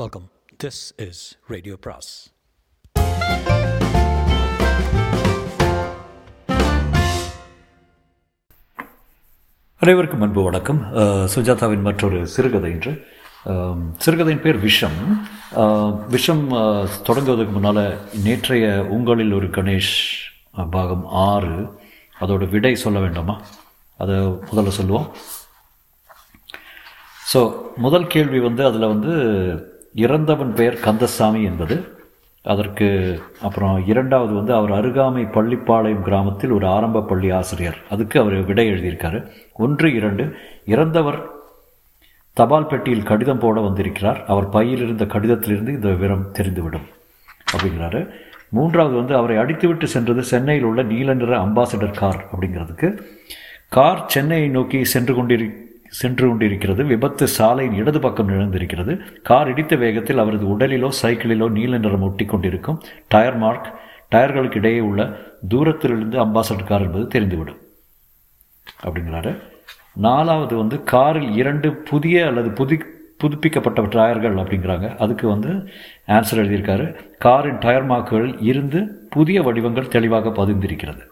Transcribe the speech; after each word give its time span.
Welcome 0.00 0.26
this 0.62 0.78
is 1.04 1.18
radio 1.52 1.74
பிராஸ் 1.84 2.10
அனைவருக்கும் 9.80 10.24
அன்பு 10.26 10.42
வணக்கம். 10.46 10.80
சுஜாதாவின் 11.34 11.84
மற்றொரு 11.88 12.20
சிறுகதை 12.34 12.70
என்று 12.76 12.92
சிறுகதையின் 14.04 14.42
பேர் 14.46 14.60
விஷம். 14.66 14.98
விஷம் 16.14 16.42
தொடங்குவதற்கு 17.08 17.54
முன்னால் 17.58 17.82
நேற்றைய 18.28 18.72
உங்களில் 18.96 19.36
ஒரு 19.40 19.50
கணேஷ் 19.58 19.94
பாகம் 20.76 21.04
ஆறு. 21.28 21.58
அதோட 22.20 22.48
விடை 22.54 22.74
சொல்ல 22.84 23.00
வேண்டாமா? 23.06 23.36
அதை 23.98 24.16
முதல்ல 24.48 24.74
சொல்லுவோம். 24.80 25.08
ஸோ 27.32 27.40
முதல் 27.84 28.10
கேள்வி 28.12 28.38
வந்து 28.46 28.62
அதில் 28.68 28.90
வந்து 28.92 29.12
இறந்தவன் 29.94 30.54
பெயர் 30.54 30.80
கந்தசாமி 30.80 31.42
என்பது. 31.42 32.00
அதற்கு 32.42 33.20
அப்புறம் 33.42 33.86
இரண்டாவது 33.86 34.34
வந்து 34.34 34.54
அவர் 34.54 34.70
அருகாமை 34.70 35.24
பள்ளிப்பாளையம் 35.30 36.02
கிராமத்தில் 36.02 36.50
ஒரு 36.50 36.66
ஆரம்ப 36.66 37.02
பள்ளி 37.02 37.30
ஆசிரியர். 37.30 37.78
அதுக்கு 37.90 38.20
அவர் 38.20 38.44
விடை 38.44 38.70
எழுதியிருக்காரு. 38.70 39.30
ஒன்று 39.52 39.94
இரண்டு 39.94 40.36
இறந்தவர் 40.66 41.26
தபால் 42.32 42.66
பெட்டியில் 42.66 43.02
கடிதம் 43.02 43.38
போட 43.38 43.60
வந்திருக்கிறார். 43.60 44.24
அவர் 44.24 44.48
பையில் 44.48 44.82
இருந்த 44.82 45.04
கடிதத்திலிருந்து 45.04 45.72
இந்த 45.72 45.88
விவரம் 45.88 46.32
தெரிந்துவிடும் 46.32 46.88
அப்படிங்கிறாரு. 47.52 48.08
மூன்றாவது 48.48 48.96
வந்து 48.96 49.16
அவரை 49.16 49.36
அடித்துவிட்டு 49.36 49.84
சென்றது 49.84 50.22
சென்னையில் 50.22 50.64
உள்ள 50.64 50.82
நீல 50.82 51.14
நிற 51.14 51.38
அம்பாசிடர் 51.38 51.96
கார் 51.96 52.24
அப்படிங்கிறதுக்கு. 52.32 53.02
கார் 53.68 54.04
சென்னையை 54.06 54.48
நோக்கி 54.48 54.84
சென்று 54.84 55.14
கொண்டிரு 55.14 55.52
சென்று 55.92 56.26
கொண்டிருக்கிறது. 56.28 56.84
விபத்து 56.84 57.26
சாலையின் 57.28 57.74
இடது 57.74 58.00
பக்கம் 58.00 58.28
நிகழ்ந்திருக்கிறது 58.28 58.94
கார் 59.22 59.48
இடித்த 59.48 59.76
வேகத்தில் 59.76 60.18
அவரது 60.18 60.46
உடலிலோ 60.46 60.88
சைக்கிளிலோ 61.02 61.50
நீல 61.50 61.78
நிறம் 61.78 62.02
ஒட்டி 62.02 62.24
கொண்டிருக்கும் 62.24 62.80
டயர் 63.08 63.36
மார்க் 63.36 63.68
டயர்களுக்கு 64.10 64.56
இடையே 64.56 64.80
உள்ள 64.80 65.18
தூரத்திலிருந்து 65.48 66.18
அம்பாசடர் 66.18 66.66
கார் 66.66 66.82
என்பது 66.82 67.06
தெரிந்துவிடும். 67.08 67.60
அப்படிங்கிறாரு. 68.84 69.36
நாலாவது 69.94 70.56
வந்து 70.56 70.82
காரில் 70.82 71.30
இரண்டு 71.36 71.72
புதிய 71.90 72.26
அல்லது 72.26 72.50
புதி 72.50 72.76
புதுப்பிக்கப்பட்ட 73.18 73.82
டயர்கள் 73.82 74.38
அப்படிங்கிறாங்க. 74.42 74.96
அதுக்கு 74.96 75.28
வந்து 75.28 75.48
ஆன்சர் 76.06 76.38
எழுதியிருக்காரு. 76.42 76.86
காரின் 77.18 77.58
டயர் 77.58 77.88
மார்க்குகள் 77.88 78.36
இருந்து 78.40 78.80
புதிய 79.10 79.42
வடிவங்கள் 79.42 79.88
தெளிவாக 79.88 80.28
பதிந்திருக்கிறது. 80.28 81.02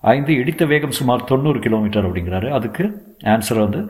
ஐந்து 0.00 0.32
இடித்த 0.34 0.64
வேகம் 0.64 0.96
சுமார் 0.98 1.24
தொண்ணூறு 1.24 1.58
கிலோமீட்டர் 1.58 2.06
அப்படிங்கிறாரு. 2.08 2.48
அதுக்கு 2.50 2.84
ஆன்சர் 3.24 3.64
வந்து 3.64 3.80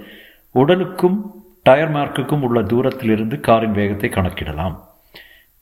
உடலுக்கும் 0.51 1.19
டயர் 1.63 1.93
மார்க்குக்கும் 1.95 2.45
உள்ள 2.47 2.63
தூரத்திலிருந்து 2.63 3.41
காரின் 3.41 3.73
வேகத்தை 3.73 4.11
கணக்கிடலாம். 4.11 4.77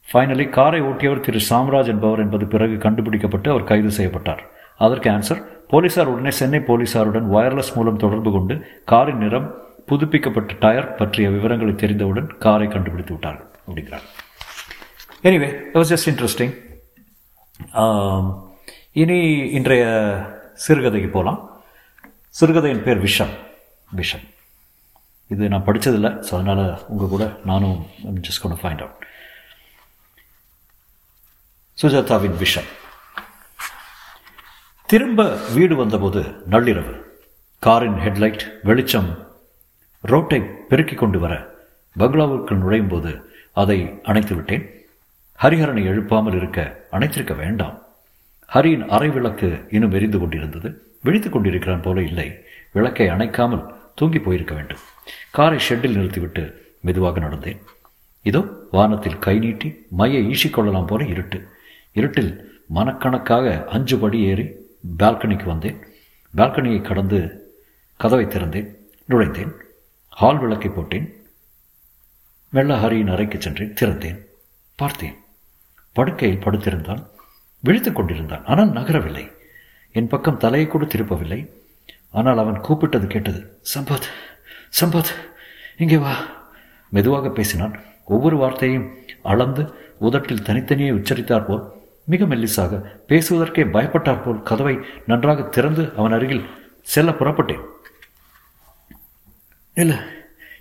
ஃபைனலி 0.09 0.49
காரை 0.49 0.81
ஓட்டியவர் 0.83 1.21
திரு 1.21 1.41
சாம்ராஜ் 1.51 1.89
என்பவர் 1.95 2.19
என்பது 2.19 2.47
பிறகு 2.47 2.77
கண்டுபிடிக்கப்பட்டு 2.79 3.51
அவர் 3.51 3.65
கைது 3.65 3.91
செய்யப்பட்டார். 3.91 4.43
அதற்கு 4.77 5.11
ஆன்சர் 5.11 5.41
போலீசார் 5.69 6.07
உடனே 6.07 6.31
சென்னை 6.31 6.61
போலீசாருடன் 6.61 7.27
வயர்லெஸ் 7.35 7.75
மூலம் 7.77 7.97
தொடர்பு 7.97 8.33
கொண்டு 8.33 8.55
காரின் 8.85 9.17
நிறம் 9.17 9.55
புதுப்பிக்கப்பட்ட 9.87 10.55
டயர் 10.61 10.95
பற்றிய 10.95 11.31
விவரங்களை 11.31 11.75
தெரிந்தவுடன் 11.75 12.27
காரை 12.39 12.69
கண்டுபிடித்து 12.69 13.13
விட்டார்கள் 13.15 13.51
அப்படிங்கிறார். 13.67 14.07
எனிவே 15.23 15.49
வாஸ் 15.75 15.93
ஜஸ்ட் 15.93 16.11
இன்ட்ரெஸ்டிங் 16.13 16.55
இனி 18.93 19.21
இன்றைய 19.59 19.85
சிறுகதைக்கு 20.65 21.11
போகலாம் 21.17 21.41
சிறுகதையின் 22.39 22.83
பேர் 22.87 23.05
விஷம். 23.05 23.35
விஷம். 23.99 24.25
இது 25.33 25.45
நான் 25.53 25.67
படித்ததில்லை 25.67 26.11
ஸோ 26.27 26.33
அதனால் 26.39 26.65
உங்கள் 26.93 27.13
கூட 27.13 27.25
நானும் 27.51 27.79
ஜஸ்ட் 28.27 28.43
கொண்டு 28.43 28.59
ஃபைண்ட் 28.63 28.83
அவுட் 28.85 29.05
சுஜாதாவின் 31.79 32.37
விஷம். 32.43 32.69
திரும்ப 34.89 35.21
வீடு 35.55 35.77
வந்தபோது 35.77 36.21
நள்ளிரவு. 36.55 36.95
காரின் 37.63 37.99
ஹெட்லைட் 38.05 38.45
வெளிச்சம் 38.69 39.11
ரோட்டை 40.13 40.41
பெருக்கிக் 40.71 41.03
கொண்டு 41.03 41.19
வர 41.25 41.35
பங்களாவுக்குள் 41.97 42.63
நுழையும் 42.63 42.93
போது 42.93 43.13
அதை 43.63 43.79
அணைத்து 44.11 44.35
விட்டேன் 44.35 44.65
ஹரிஹரனை 45.43 45.83
எழுப்பாமல் 45.91 46.37
இருக்க 46.41 46.61
அணைத்திருக்க 46.97 47.35
வேண்டாம். 47.37 47.77
ஹரியின் 48.55 48.87
அரை 48.87 49.09
விளக்கு 49.09 49.67
இன்னும் 49.71 49.93
எரிந்து 49.93 50.19
கொண்டிருந்தது. 50.19 50.95
விழித்துக் 51.03 51.33
கொண்டிருக்கிறான் 51.33 51.83
போல 51.83 52.03
இல்லை. 52.03 52.45
விளக்கை 52.73 53.09
அணைக்காமல் 53.09 53.75
தூங்கி 53.95 54.19
போயிருக்க 54.19 54.55
வேண்டும். 54.55 54.79
காரை 55.31 55.59
ஷெட்டில் 55.69 55.95
நிறுத்திவிட்டு 55.95 56.75
மெதுவாக 56.81 57.21
நடந்தேன். 57.21 57.61
இதோ 58.23 58.45
வானத்தில் 58.71 59.19
கை 59.19 59.39
நீட்டி 59.39 59.87
மையை 59.91 60.27
ஈசிக்கொள்ளலாம் 60.27 60.87
போல 60.87 61.05
இருட்டு. 61.05 61.49
இருட்டில் 61.93 62.63
மனக்கணக்காக 62.69 63.65
அஞ்சு 63.65 63.99
படி 63.99 64.21
ஏறி 64.21 64.51
பால்கனிக்கு 64.99 65.45
வந்தேன். 65.45 65.77
பால்கனியை 66.37 66.81
கடந்து 66.81 67.51
கதவை 67.97 68.25
திறந்தேன். 68.25 68.75
நுழைந்தேன். 69.09 69.53
ஹால் 70.09 70.39
விளக்கை 70.39 70.71
போட்டேன். 70.71 71.13
மெல்ல 72.49 72.77
ஹரியின் 72.77 73.13
அறைக்கு 73.13 73.41
சென்றேன். 73.41 73.75
திறந்தேன். 73.81 74.21
பார்த்தேன். 74.75 75.15
படுக்கையில் 75.93 76.39
படுத்திருந்தான். 76.39 77.07
விழித்துக் 77.67 77.95
கொண்டிருந்தான். 77.95 78.45
ஆனால் 78.45 78.71
நகரவில்லை. 78.71 79.33
என் 79.93 80.09
பக்கம் 80.09 80.37
தலையை 80.37 80.69
கூட 80.69 80.85
திருப்பவில்லை. 80.85 81.51
ஆனால் 82.11 82.39
அவன் 82.39 82.61
கூப்பிட்டது 82.61 83.07
கேட்டது 83.07 83.59
சம்பத் 83.75 84.09
சம்பத் 84.81 85.13
இங்கே 85.77 85.97
வா. 85.97 86.15
மெதுவாக 86.89 87.31
பேசினான். 87.31 87.81
ஒவ்வொரு 88.05 88.37
வார்த்தையும் 88.37 88.91
அளந்து 89.23 89.75
உதட்டில் 89.99 90.43
தனித்தனியே 90.43 90.91
உச்சரித்தார் 90.91 91.47
போல் 91.47 91.73
மிக 92.05 92.25
மெல்லிசாக 92.25 92.83
பேசுவதற்கே 93.09 93.65
பயப்பட்டார் 93.73 94.23
போல் 94.23 94.43
கதவை 94.43 94.79
நன்றாக 95.07 95.43
திறந்து 95.43 95.93
அவன் 95.97 96.13
அருகில் 96.13 96.47
செல்ல 96.83 97.11
புறப்பட்டேன். 97.11 97.65
இல்லை 99.75 99.97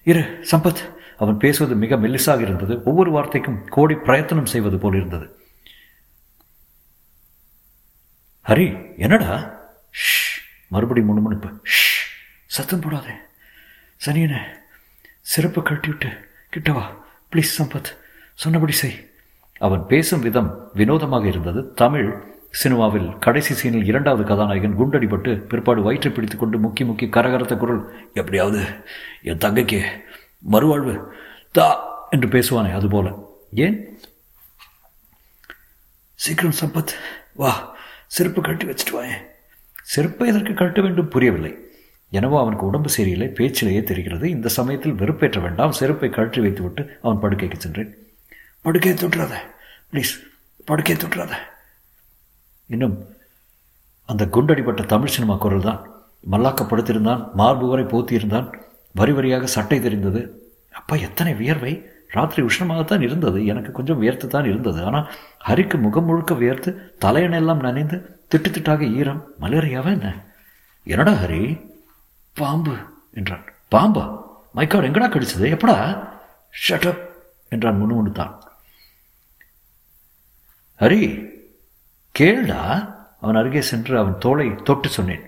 இரு 0.04 0.44
சம்பத். 0.52 0.82
அவன் 1.18 1.38
பேசுவது 1.38 1.76
மிக 1.76 1.96
மெல்லிசாக 1.96 2.42
இருந்தது. 2.42 2.84
ஒவ்வொரு 2.84 3.12
வார்த்தைக்கும் 3.12 3.66
கோடி 3.70 3.96
பிரயத்தனம் 3.96 4.46
செய்வது 4.46 4.78
போல் 4.78 4.96
இருந்தது. 4.96 5.35
ஹரி 8.48 8.98
என்னடா? 8.98 9.60
ஷ் 9.92 10.42
மறுபடி 10.68 11.02
முணுமுணுப்பு. 11.02 11.48
ஷ் 11.48 12.04
சத்தம் 12.46 12.82
போடாதே. 12.82 13.14
சனியனே 14.06 14.38
சிறப்பு 15.22 15.62
கட்டிவிட்டு 15.62 16.28
கிட்டவா 16.56 16.84
ப்ளீஸ் 17.32 17.54
சம்பத் 17.58 17.98
சொன்னபடி 18.34 18.72
செய். 18.72 19.10
அவன் 19.58 19.88
பேசும் 19.88 20.20
விதம் 20.20 20.72
வினோதமாக 20.74 21.28
இருந்தது. 21.28 21.74
தமிழ் 21.74 22.24
சினிமாவில் 22.50 23.18
கடைசி 23.18 23.54
சீனில் 23.54 23.86
இரண்டாவது 23.86 24.28
கதாநாயகன் 24.28 24.80
குண்டடிபட்டு 24.80 25.40
பிற்பாடு 25.40 25.82
வயிற்றை 25.82 26.14
பிடித்து 26.14 26.38
கொண்டு 26.38 26.60
முக்கி 26.60 26.84
முக்கி 26.84 27.10
கரகரத்த 27.10 27.58
குரல் 27.58 28.12
எப்படியாவது 28.14 28.86
என் 29.22 29.38
தங்கைக்கு 29.38 30.04
மறுவாழ்வு 30.52 31.08
தா 31.52 31.94
என்று 32.10 32.28
பேசுவானே 32.28 32.74
அதுபோல. 32.74 33.38
ஏன்? 33.54 34.00
சீக்கிரம் 36.14 36.54
சம்பத் 36.60 36.94
வா. 37.34 37.75
செருப்பு 38.08 38.42
கழட்டி 38.42 38.66
வச்சுட்டு 38.66 38.96
வாயேன். 38.98 39.24
செருப்பை 39.94 40.28
எதற்கு 40.28 40.54
கழட்ட 40.54 40.82
வேண்டும் 40.82 41.10
புரியவில்லை. 41.10 41.54
எனவே 42.12 42.38
அவனுக்கு 42.38 42.66
உடம்பு 42.66 42.90
சரியில்லை 42.90 43.28
பேச்சிலேயே 43.38 43.84
தெரிகிறது. 43.84 44.30
இந்த 44.30 44.50
சமயத்தில் 44.50 44.98
வெறுப்பேற்ற 45.02 45.40
வேண்டாம் 45.42 45.72
செருப்பை 45.72 46.10
கழற்றி 46.10 46.42
வைத்துவிட்டு 46.42 47.00
அவன் 47.02 47.22
படுக்கைக்கு 47.24 47.58
சென்றேன். 47.58 47.92
படுக்கையை 48.62 48.96
தொட்டுறாத 49.00 49.36
ப்ளீஸ் 49.92 50.14
படுக்கையை 50.66 50.98
தொட்டுறாத. 51.02 51.34
இன்னும் 52.68 52.96
அந்த 54.06 54.24
குண்டடிப்பட்ட 54.26 54.86
தமிழ் 54.86 55.14
சினிமா 55.16 55.36
குரல் 55.36 55.68
தான். 55.70 55.82
மல்லாக்கப்படுத்தியிருந்தான் 56.32 57.34
மார்பு 57.34 57.68
வரை 57.68 57.86
போத்தியிருந்தான் 57.86 58.48
வரி 58.92 59.12
வரியாக 59.12 59.44
சட்டை 59.44 59.80
தெரிந்தது. 59.80 60.22
அப்பா 60.80 60.96
எத்தனை 60.96 61.34
வியர்வை. 61.34 61.74
ராத்திரி 62.08 62.48
உஷ்ணமாகத்தான் 62.48 63.02
இருந்தது. 63.02 63.46
எனக்கு 63.46 63.72
கொஞ்சம் 63.72 63.98
வியர்த்து 63.98 64.28
தான் 64.28 64.46
இருந்தது. 64.46 64.86
ஆனால் 64.86 65.12
ஹரிக்கு 65.48 65.80
முகம் 65.80 66.06
முழுக்க 66.06 66.34
வியர்த்து 66.34 66.98
தலையணெல்லாம் 67.06 67.60
நனைந்து 67.60 68.20
திட்டு 68.36 68.50
திட்டாக 68.50 68.94
ஈரம் 68.94 69.24
மலேரியாவா 69.42 69.86
என்ன? 69.86 70.24
என்னடா 70.84 71.12
ஹரி? 71.12 71.72
பாம்பு 72.34 72.76
என்றான். 73.14 73.44
பாம்பா? 73.72 74.22
மைக்காட் 74.56 74.88
எங்கடா 74.90 75.08
கடிச்சது? 75.08 75.48
எப்படா? 75.56 76.08
ஷட்டப் 76.70 77.02
என்றான் 77.50 77.82
முணுமுணுத்தான். 77.82 78.34
ஹரி 80.80 81.34
கேள்டா. 82.20 82.94
அவன் 83.22 83.36
அருகே 83.36 83.62
சென்று 83.62 83.98
அவன் 83.98 84.18
தோலை 84.18 84.56
தொட்டு 84.56 84.90
சொன்னேன். 84.90 85.22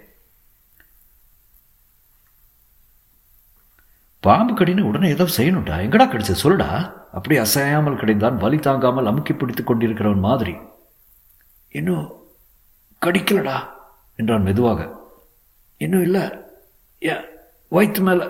பாம்பு 4.19 4.53
கடின்னு 4.53 4.81
உடனே 4.81 5.09
ஏதோ 5.09 5.23
செய்யணும்டா. 5.23 5.77
எங்கடா 5.79 6.07
கடிச்சது 6.07 6.35
சொல்லுடா. 6.43 6.93
அப்படி 7.11 7.37
அசையாமல் 7.37 7.95
கிடைந்தான் 7.95 8.37
வலி 8.37 8.57
தாங்காமல் 8.57 9.05
அமுக்கி 9.05 9.33
பிடித்துக் 9.33 9.71
கொண்டிருக்கிறவன் 9.71 10.19
மாதிரி. 10.19 10.55
இன்னும் 11.69 12.13
கடிக்கலடா 13.05 13.69
என்றான் 14.15 14.41
மெதுவாக. 14.41 15.09
இன்னும் 15.77 16.01
இல்லை. 16.01 16.21
ஏன் 16.99 17.25
வயிற்று 17.67 18.01
மேலே 18.03 18.23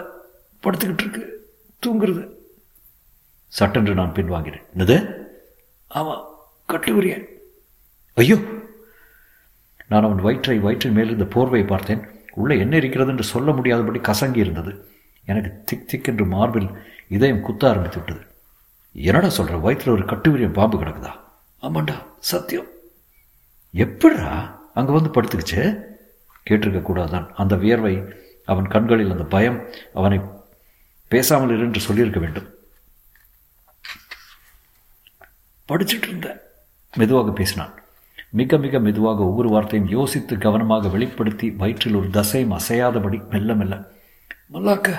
படுத்துக்கிட்டு 0.63 0.99
இருக்கு. 0.99 1.51
தூங்குறது. 1.85 2.35
சட்டென்று 3.47 3.93
நான் 3.93 4.11
பின்வாங்கினேன். 4.11 4.63
என்னது? 4.77 5.25
ஆமாம் 5.87 6.27
கட்டுவிரியன் 6.69 7.25
ஐயோ. 8.13 8.35
நான் 9.87 10.03
அவன் 10.03 10.21
வயிற்றை 10.21 10.59
வயிற்றின் 10.59 10.91
மேலிருந்த 10.91 11.23
போர்வையை 11.23 11.67
பார்த்தேன். 11.67 12.07
உள்ளே 12.33 12.59
என்ன 12.59 12.75
இருக்கிறது 12.75 13.11
என்று 13.11 13.23
சொல்ல 13.23 13.51
முடியாதபடி 13.51 13.99
கசங்கி 13.99 14.35
இருந்தது. 14.35 14.91
எனக்கு 15.31 15.51
திக் 15.69 15.87
திக் 15.87 16.09
என்று 16.11 16.25
மார்பில் 16.33 16.69
இதயம் 17.15 17.41
குத்த 17.41 17.69
ஆரம்பித்து 17.69 17.99
விட்டது. 17.99 18.23
என்னடா 19.07 19.29
சொல்கிற 19.37 19.57
வயிற்றில் 19.65 19.95
ஒரு 19.95 20.03
கட்டுவிரியம் 20.05 20.57
பாம்பு 20.59 20.77
கிடக்குதா? 20.81 21.13
ஆமாண்டா 21.61 21.95
சத்தியம். 22.31 22.69
எப்படா 23.83 24.29
அங்கே 24.73 24.91
வந்து 24.97 25.13
படுத்துக்கிச்சு? 25.15 25.61
கேட்டிருக்க 26.47 26.81
கூடாதான் 26.81 27.25
அந்த 27.41 27.53
வியர்வை 27.55 27.93
அவன் 28.51 28.67
கண்களில் 28.67 29.11
அந்த 29.11 29.25
பயம் 29.35 29.57
அவனை 29.93 30.19
பேசாமல் 31.11 31.51
இருந்து 31.55 31.67
என்று 31.67 31.87
சொல்லியிருக்க 31.87 32.19
வேண்டும். 32.19 32.47
படிச்சுட்டு 35.69 36.07
இருந்தேன் 36.09 36.39
மெதுவாக 36.97 37.31
பேசினான். 37.31 37.73
மிக 38.39 38.57
மிக 38.57 38.79
மெதுவாக 38.85 39.25
ஒவ்வொரு 39.29 39.49
வார்த்தையும் 39.49 39.89
யோசித்து 39.89 40.33
கவனமாக 40.37 40.87
வெளிப்படுத்தி 40.95 41.47
வயிற்றில் 41.61 41.99
ஒரு 41.99 42.09
தசையும் 42.17 42.55
அசையாதபடி 42.59 43.19
மெல்ல 43.29 43.53
மெல்ல 43.61 43.75
மல்லாக்க 44.53 44.89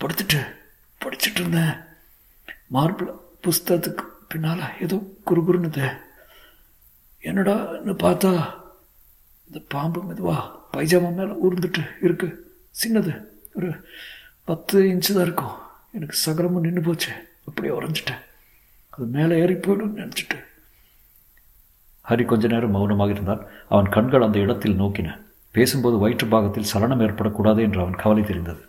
படுத்துட்டு 0.00 0.54
படிச்சுட்டு 1.04 1.40
இருந்தேன். 1.40 1.72
மார்பிள் 2.72 3.18
புஸ்தகத்துக்கு 3.40 4.04
பின்னால் 4.28 4.80
ஏதோ 4.80 4.96
குறுகுறுன்னுது. 5.26 5.96
என்னடான்னு 7.22 7.94
பார்த்தா? 7.94 8.58
இந்த 9.46 9.64
பாம்பு 9.68 10.02
மெதுவா 10.02 10.50
பைஜாமா 10.72 11.14
மேலே 11.14 11.30
ஊர்ந்துட்டு 11.30 11.86
இருக்கு. 12.02 12.58
சின்னது. 12.84 13.24
ஒரு 13.54 13.86
பத்து 14.44 14.82
இன்ச்சு 14.82 15.12
தான் 15.12 15.22
இருக்கும். 15.22 15.54
எனக்கு 15.92 16.14
சகலமும் 16.14 16.62
நின்று 16.62 16.80
போச்சு. 16.80 17.12
அப்படியே 17.46 17.74
உறைஞ்சிட்டேன். 17.74 18.20
அது 18.90 19.06
மேலே 19.06 19.38
ஏறி 19.38 19.54
போயிடும்னு 19.54 20.00
நினச்சிட்டு. 20.00 20.44
ஹரி 22.08 22.24
கொஞ்ச 22.24 22.46
நேரம் 22.46 22.70
மௌனமாக 22.70 23.10
இருந்தான். 23.10 23.46
அவன் 23.68 23.88
கண்கள் 23.88 24.22
அந்த 24.22 24.38
இடத்தில் 24.38 24.80
நோக்கின. 24.80 25.20
பேசும்போது 25.50 25.98
வயிற்று 25.98 26.26
பாகத்தில் 26.26 26.62
சலனம் 26.62 27.00
ஏற்படக்கூடாது 27.00 27.60
என்று 27.60 27.80
அவன் 27.80 27.94
கவலை 27.94 28.22
தெரிந்தது. 28.22 28.68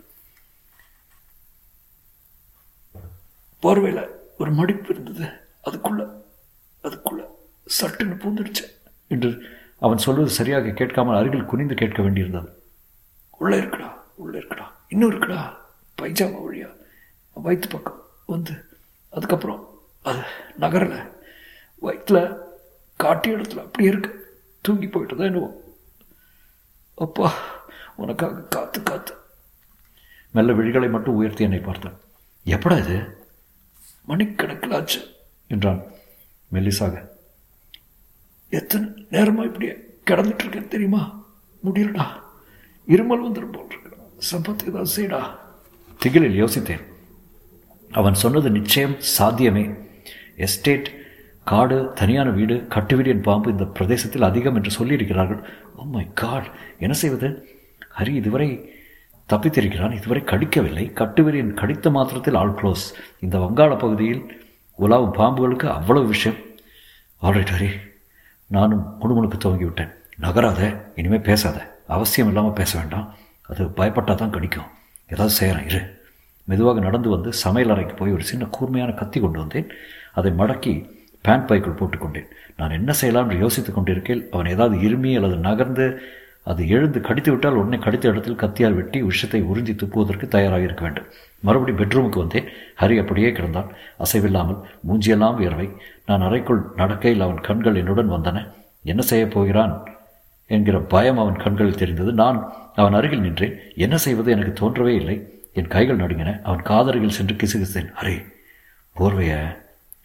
போர்வையில் 3.62 4.10
ஒரு 4.38 4.52
மடிப்பு 4.52 4.90
இருந்தது. 4.90 5.28
அதுக்குள்ள 5.66 6.22
அதுக்குள்ள 6.84 7.26
சட்டுன்னு 7.82 8.18
பூந்துடுச்சு. 8.18 8.64
என்று 9.08 9.44
அவன் 9.80 9.98
சொல்வது 9.98 10.30
சரியாக 10.30 10.70
கேட்காமல் 10.70 11.18
அருகில் 11.18 11.46
குனிந்து 11.46 11.76
கேட்க 11.76 12.02
வேண்டியிருந்தது. 12.02 12.48
உள்ளே 13.38 13.58
இருக்குடா 13.58 13.94
உள்ளே 14.16 14.40
இருக்குடா. 14.40 14.64
இன்னும் 14.88 15.12
இருக்குடா. 15.12 15.56
பைஜாமா 16.02 16.42
வழியா 16.50 16.76
வயிற்று 17.34 17.70
பக்கம் 17.70 18.02
வந்து 18.26 18.52
அதுக்கப்புறம் 19.10 19.80
அது 20.02 20.20
நகரில். 20.58 21.12
வயிற்றில் 21.80 22.36
காட்டிய 22.96 23.36
இடத்துல 23.36 23.58
அப்படியே 23.58 23.90
இருக்கு. 23.90 24.44
தூங்கி 24.62 24.86
போயிட்டதா 24.86 25.20
என்னவோ. 25.20 25.62
அப்பா 26.96 27.34
உனக்காக 27.96 28.42
காத்து 28.42 28.84
காத்து. 28.84 29.14
மெல்ல 30.32 30.52
விழிகளை 30.52 30.90
மட்டும் 30.90 31.16
உயர்த்தி 31.16 31.44
என்னை 31.44 31.60
பார்த்தான். 31.60 32.00
எப்படா 32.46 32.78
இது? 32.78 33.21
மணிக்கணக்கில் 34.12 34.74
ஆச்சு 34.74 35.02
என்றான். 35.48 35.82
மெல்லிசாக. 36.54 37.08
எத்தனை 38.50 38.90
நேரமாக 39.10 39.48
இப்படியே 39.48 39.72
கிடந்துட்டு 40.06 40.40
இருக்கேன் 40.40 40.68
தெரியுமா? 40.68 41.26
முடியலடா. 41.66 42.06
இருமல் 42.88 43.24
வந்துடும் 43.26 43.52
போல் 43.52 43.68
இருக்கா 43.68 43.90
சம்பத்து 44.32 44.68
ஏதாவது 44.68 44.90
செய்யடா. 44.96 45.22
திகிலில் 46.00 46.44
யோசித்தேன். 46.44 46.84
அவன் 47.92 48.14
சொன்னது 48.14 48.50
நிச்சயம் 48.50 48.96
சாத்தியமே. 49.00 49.74
எஸ்டேட் 50.36 50.90
காடு 51.44 51.92
தனியான 51.96 52.30
வீடு 52.30 52.56
கட்டுவிரியன் 52.70 53.22
பாம்பு 53.22 53.52
இந்த 53.52 53.64
பிரதேசத்தில் 53.64 54.22
அதிகம் 54.22 54.56
என்று 54.56 54.86
சொல்லியிருக்கிறார்கள். 54.86 55.44
ஓ 55.76 55.84
மை 55.84 56.08
காட் 56.14 56.52
என்ன 56.80 56.94
செய்வது? 56.94 57.60
ஹரி 57.98 58.08
இதுவரை 58.08 58.50
தப்பித்திருக்கிறான். 59.32 59.94
இதுவரை 59.94 60.24
கடிக்கவில்லை. 60.24 60.92
கட்டுவிரியின் 60.96 61.54
கடித்த 61.54 61.90
மாத்திரத்தில் 61.90 62.40
ஆல் 62.42 62.56
க்ளோஸ். 62.56 62.86
இந்த 63.20 63.38
வங்காள 63.38 63.78
பகுதியில் 63.78 64.24
உலாவும் 64.80 65.16
பாம்புகளுக்கு 65.18 65.66
அவ்வளவு 65.78 66.08
விஷயம். 66.08 66.38
ஆல்ரைட் 67.22 67.54
ஹரி 67.56 67.72
நானும் 68.48 68.84
முணுமுணுக்கு 69.02 69.38
துவங்கி 69.38 69.64
விட்டேன் 69.64 69.92
நகராத 70.18 70.62
இனிமேல் 70.96 71.28
பேசாத. 71.30 71.58
அவசியம் 71.88 72.28
இல்லாமல் 72.28 72.58
பேச 72.60 72.80
வேண்டாம். 72.80 73.08
அது 73.42 73.66
பயப்பட்டால் 73.66 74.16
தான் 74.16 74.30
கடிக்கும். 74.30 74.70
ஏதாவது 75.10 75.34
செய்கிறேன் 75.36 75.70
இரு. 75.70 75.82
மெதுவாக 76.44 76.80
நடந்து 76.80 77.10
வந்து 77.10 77.34
சமையல் 77.34 77.72
அறைக்கு 77.72 77.96
போய் 77.96 78.12
ஒரு 78.12 78.24
சின்ன 78.24 78.46
கூர்மையான 78.46 78.92
கத்தி 78.92 79.20
கொண்டு 79.20 79.40
வந்தேன். 79.40 79.68
அதை 80.14 80.32
மடக்கி 80.32 80.74
பேண்ட் 81.22 81.48
பைக்குள் 81.48 81.80
போட்டுக்கொண்டேன். 81.80 82.28
நான் 82.58 82.70
என்ன 82.70 82.92
செய்யலாம் 82.92 83.30
என்று 83.30 83.42
யோசித்துக் 83.42 83.80
கொண்டிருக்கேன் 83.80 84.30
அவன் 84.32 84.46
ஏதாவது 84.46 84.76
இருமி 84.78 85.16
அல்லது 85.16 85.36
நகர்ந்து 85.36 85.86
அது 86.44 86.68
எழுந்து 86.68 87.02
கடித்து 87.02 87.32
விட்டால் 87.32 87.54
உடனே 87.54 87.84
கடித்த 87.84 88.10
இடத்தில் 88.10 88.36
கத்தியால் 88.36 88.74
வெட்டி 88.74 89.02
விஷத்தை 89.02 89.44
உறிஞ்சி 89.44 89.76
துப்புவதற்கு 89.76 90.28
தயாராக 90.28 90.62
இருக்க 90.62 90.84
வேண்டும். 90.84 91.06
மறுபடி 91.40 91.72
பெட்ரூமுக்கு 91.72 92.18
வந்தேன். 92.18 92.48
ஹரி 92.80 93.00
அப்படியே 93.00 93.32
கிடந்தான். 93.32 93.70
அசைவில்லாமல் 94.00 94.62
மூஞ்சியெல்லாம் 94.88 95.36
வியர்வை. 95.36 95.72
நான் 96.06 96.22
அறைக்குள் 96.22 96.62
நடக்கையில் 96.78 97.22
அவன் 97.22 97.42
கண்கள் 97.42 97.76
என்னுடன் 97.76 98.12
வந்தன. 98.12 98.52
என்ன 98.84 99.02
செய்யப் 99.02 99.32
போகிறான்? 99.32 99.90
என்கிற 100.46 100.80
பயம் 100.80 101.18
அவன் 101.18 101.38
கண்களில் 101.38 101.76
தெரிந்தது. 101.76 102.14
நான் 102.14 102.54
அவன் 102.76 102.94
அருகில் 102.94 103.22
நின்றேன். 103.22 103.60
என்ன 103.76 103.98
செய்வது 103.98 104.32
எனக்கு 104.32 104.70
தோன்றவே 104.70 104.88
இல்லை. 104.88 105.42
என் 105.54 105.68
கைகள் 105.68 105.98
நடுங்கின. 105.98 106.42
அவன் 106.42 106.64
காதருகில் 106.64 107.10
சென்று 107.10 107.36
கிசுகிசேன். 107.36 107.92
அரே 108.02 108.34
போர்வையை 109.00 109.58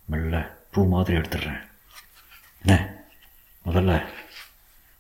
மெல்ல 0.04 0.56
பூ 0.72 0.88
மாதிரி 0.88 1.16
எடுத்துடுறேன். 1.16 1.60
என்ன? 2.64 2.94
முதல்ல 3.66 4.02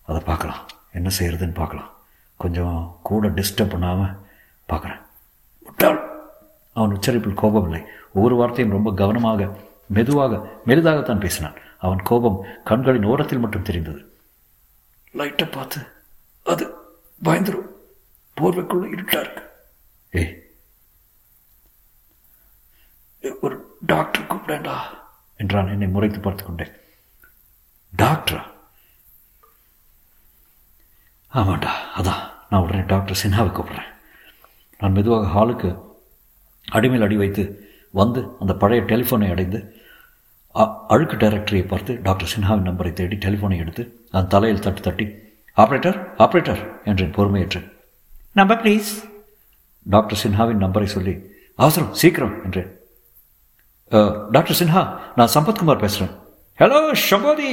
அதை 0.02 0.22
பார்க்கலாம். 0.24 0.66
என்ன 0.98 1.10
செய்கிறதுன்னு 1.18 1.60
பார்க்கலாம். 1.60 1.90
கொஞ்சம் 2.42 2.78
கூட 3.08 3.28
டிஸ்டர்ப் 3.38 3.72
பண்ணாமல் 3.74 4.16
பார்க்குறேன். 4.70 5.02
முட்டாள் 5.66 6.00
அவன் 6.76 6.94
உச்சரிப்பில் 6.96 7.40
கோபம் 7.42 7.66
இல்லை 7.68 7.80
ஒவ்வொரு 8.16 8.34
வார்த்தையும் 8.40 8.74
ரொம்ப 8.76 8.90
கவனமாக 9.00 9.48
மெதுவாக 9.96 10.40
மெலிதாகத்தான் 10.68 11.22
பேசினான். 11.24 11.58
அவன் 11.84 12.02
கோபம் 12.10 12.38
கண்களின் 12.70 13.08
ஓரத்தில் 13.12 13.42
மட்டும் 13.44 13.68
தெரிந்தது. 13.68 14.00
லைட்டை 15.18 15.46
பார்த்து 15.56 15.80
அது 16.52 16.64
பயந்துரும். 17.26 17.70
போர்வைக்குள்ள 18.40 18.86
இருட்டா 18.94 19.18
இருக்கு. 19.24 19.44
ஏய் 20.20 20.34
ஒரு 23.46 23.56
டாக்டர் 23.92 24.28
கூப்பிடண்டா 24.30 24.74
என்றான். 25.42 25.72
என்னை 25.74 25.88
முறைத்து 25.94 26.20
பார்த்து 26.20 26.42
கொண்டேன் 26.44 26.74
டாக்டரா 27.92 28.42
ஆமாண்டா 31.32 31.72
அதான் 31.98 32.22
நான் 32.50 32.62
உடனே 32.64 32.82
டாக்டர் 32.92 33.20
சின்ஹாவை 33.22 33.50
கூப்பிட்றேன். 33.52 33.90
நான் 34.80 34.94
மெதுவாக 34.96 35.26
ஹாலுக்கு 35.34 35.70
அடிமேல் 36.76 37.04
அடி 37.06 37.16
வைத்து 37.22 37.42
வந்து 38.00 38.20
அந்த 38.42 38.52
பழைய 38.62 38.82
டெலிஃபோனை 38.90 39.28
அடைந்து 39.34 39.58
அழுக்கு 40.94 41.16
டைரக்டரியை 41.22 41.64
பார்த்து 41.72 41.92
டாக்டர் 42.06 42.30
சின்ஹாவின் 42.34 42.68
நம்பரை 42.68 42.92
தேடி 42.98 43.16
டெலிஃபோனை 43.24 43.56
எடுத்து 43.64 43.82
அதன் 44.12 44.30
தலையில் 44.34 44.62
தட்டி 44.66 44.82
தட்டி 44.86 45.06
ஆப்ரேட்டர் 45.62 45.98
ஆப்ரேட்டர் 46.24 46.60
என்றேன் 46.90 47.14
பொறுமையேற்றேன் 47.16 47.66
நம்பர் 48.40 48.60
ப்ளீஸ். 48.62 48.90
டாக்டர் 49.86 50.20
சின்ஹாவின் 50.22 50.62
நம்பரை 50.64 50.88
சொல்லி 50.96 51.14
அவசரம் 51.58 51.92
சீக்கிரம் 52.00 52.34
என்றேன். 52.46 52.70
டாக்டர் 54.34 54.58
சின்ஹா 54.60 54.82
நான் 55.18 55.34
சம்பத்குமார் 55.36 55.82
பேசுகிறேன் 55.84 56.14
ஹலோ 56.58 56.80
ஷம்போதி 57.08 57.50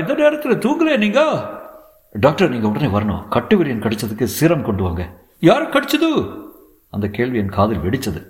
இந்த 0.00 0.12
நேரத்தில் 0.22 0.62
தூங்கல 0.64 0.96
நீங்க? 1.04 1.20
டாக்டர் 2.12 2.48
நீங்கள் 2.48 2.70
உடனே 2.70 2.86
வரணும். 2.86 3.28
கட்டு 3.28 3.64
விரியன் 3.64 3.80
கடிச்சதுக்கு 3.80 4.24
சீரம் 4.24 4.62
கொண்டு 4.62 4.82
வாங்க. 4.82 5.10
யார் 5.40 5.68
கடிச்சது? 5.68 6.38
அந்த 6.90 7.08
கேள்வி 7.08 7.38
என் 7.38 7.48
காதில் 7.48 7.78
வெடிச்சது. 7.78 8.26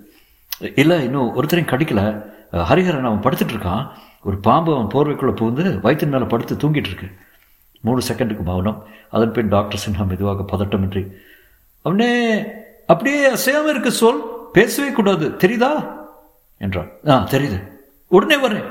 இல்லை 0.75 1.03
இன்னும் 1.03 1.35
ஒருத்தரையும் 1.35 1.71
கடிக்கல. 1.71 2.25
ஹரிஹரன் 2.51 3.03
அவன் 3.03 3.19
படுத்துட்டு 3.19 3.51
இருக்கான். 3.51 3.87
ஒரு 4.23 4.37
பாம்பு 4.37 4.75
அவன் 4.75 4.85
போர்வைக்குள்ளே 4.85 5.35
புகுந்து 5.35 5.79
வயிற்றின் 5.79 6.09
மேலே 6.09 6.23
படுத்து 6.23 6.55
தூங்கிட்டு 6.55 6.85
இருக்கு. 6.85 7.07
மூணு 7.81 8.01
செகண்டுக்கு 8.07 8.43
மௌனம். 8.43 8.83
அதன் 9.09 9.31
பின் 9.31 9.47
டாக்டர் 9.47 9.83
சின்ஹா 9.87 10.07
மெதுவாக 10.07 10.57
பதட்டமின்றி 10.57 11.11
அவனே 11.81 12.43
அப்படியே 12.87 13.25
அசையாமல் 13.25 13.69
இருக்க 13.69 13.89
சொல். 13.89 14.21
பேசவே 14.51 14.91
கூடாது. 14.91 15.29
தெரியுதா? 15.29 15.89
என்றான். 16.57 16.89
ஆ 17.07 17.27
தெரியுது. 17.31 17.67
உடனே 18.07 18.47
வரேன் 18.47 18.63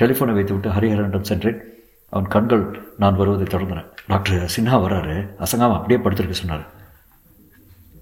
டெலிஃபோனை 0.00 0.32
வைத்து 0.32 0.52
விட்டு 0.52 0.68
ஹரிஹரனிடம் 0.68 1.20
சென்றேன். 1.20 1.60
அவன் 2.08 2.28
கண்கள் 2.28 2.92
நான் 2.98 3.16
வருவதை 3.16 3.46
தொடர்ந்தன. 3.46 3.84
டாக்டர் 4.06 4.50
சின்ஹா 4.56 4.76
வராரு 4.84 5.16
அசங்காம 5.44 5.76
அப்படியே 5.76 6.00
படுத்திருக்க 6.04 6.30
சொன்னார். 6.30 6.64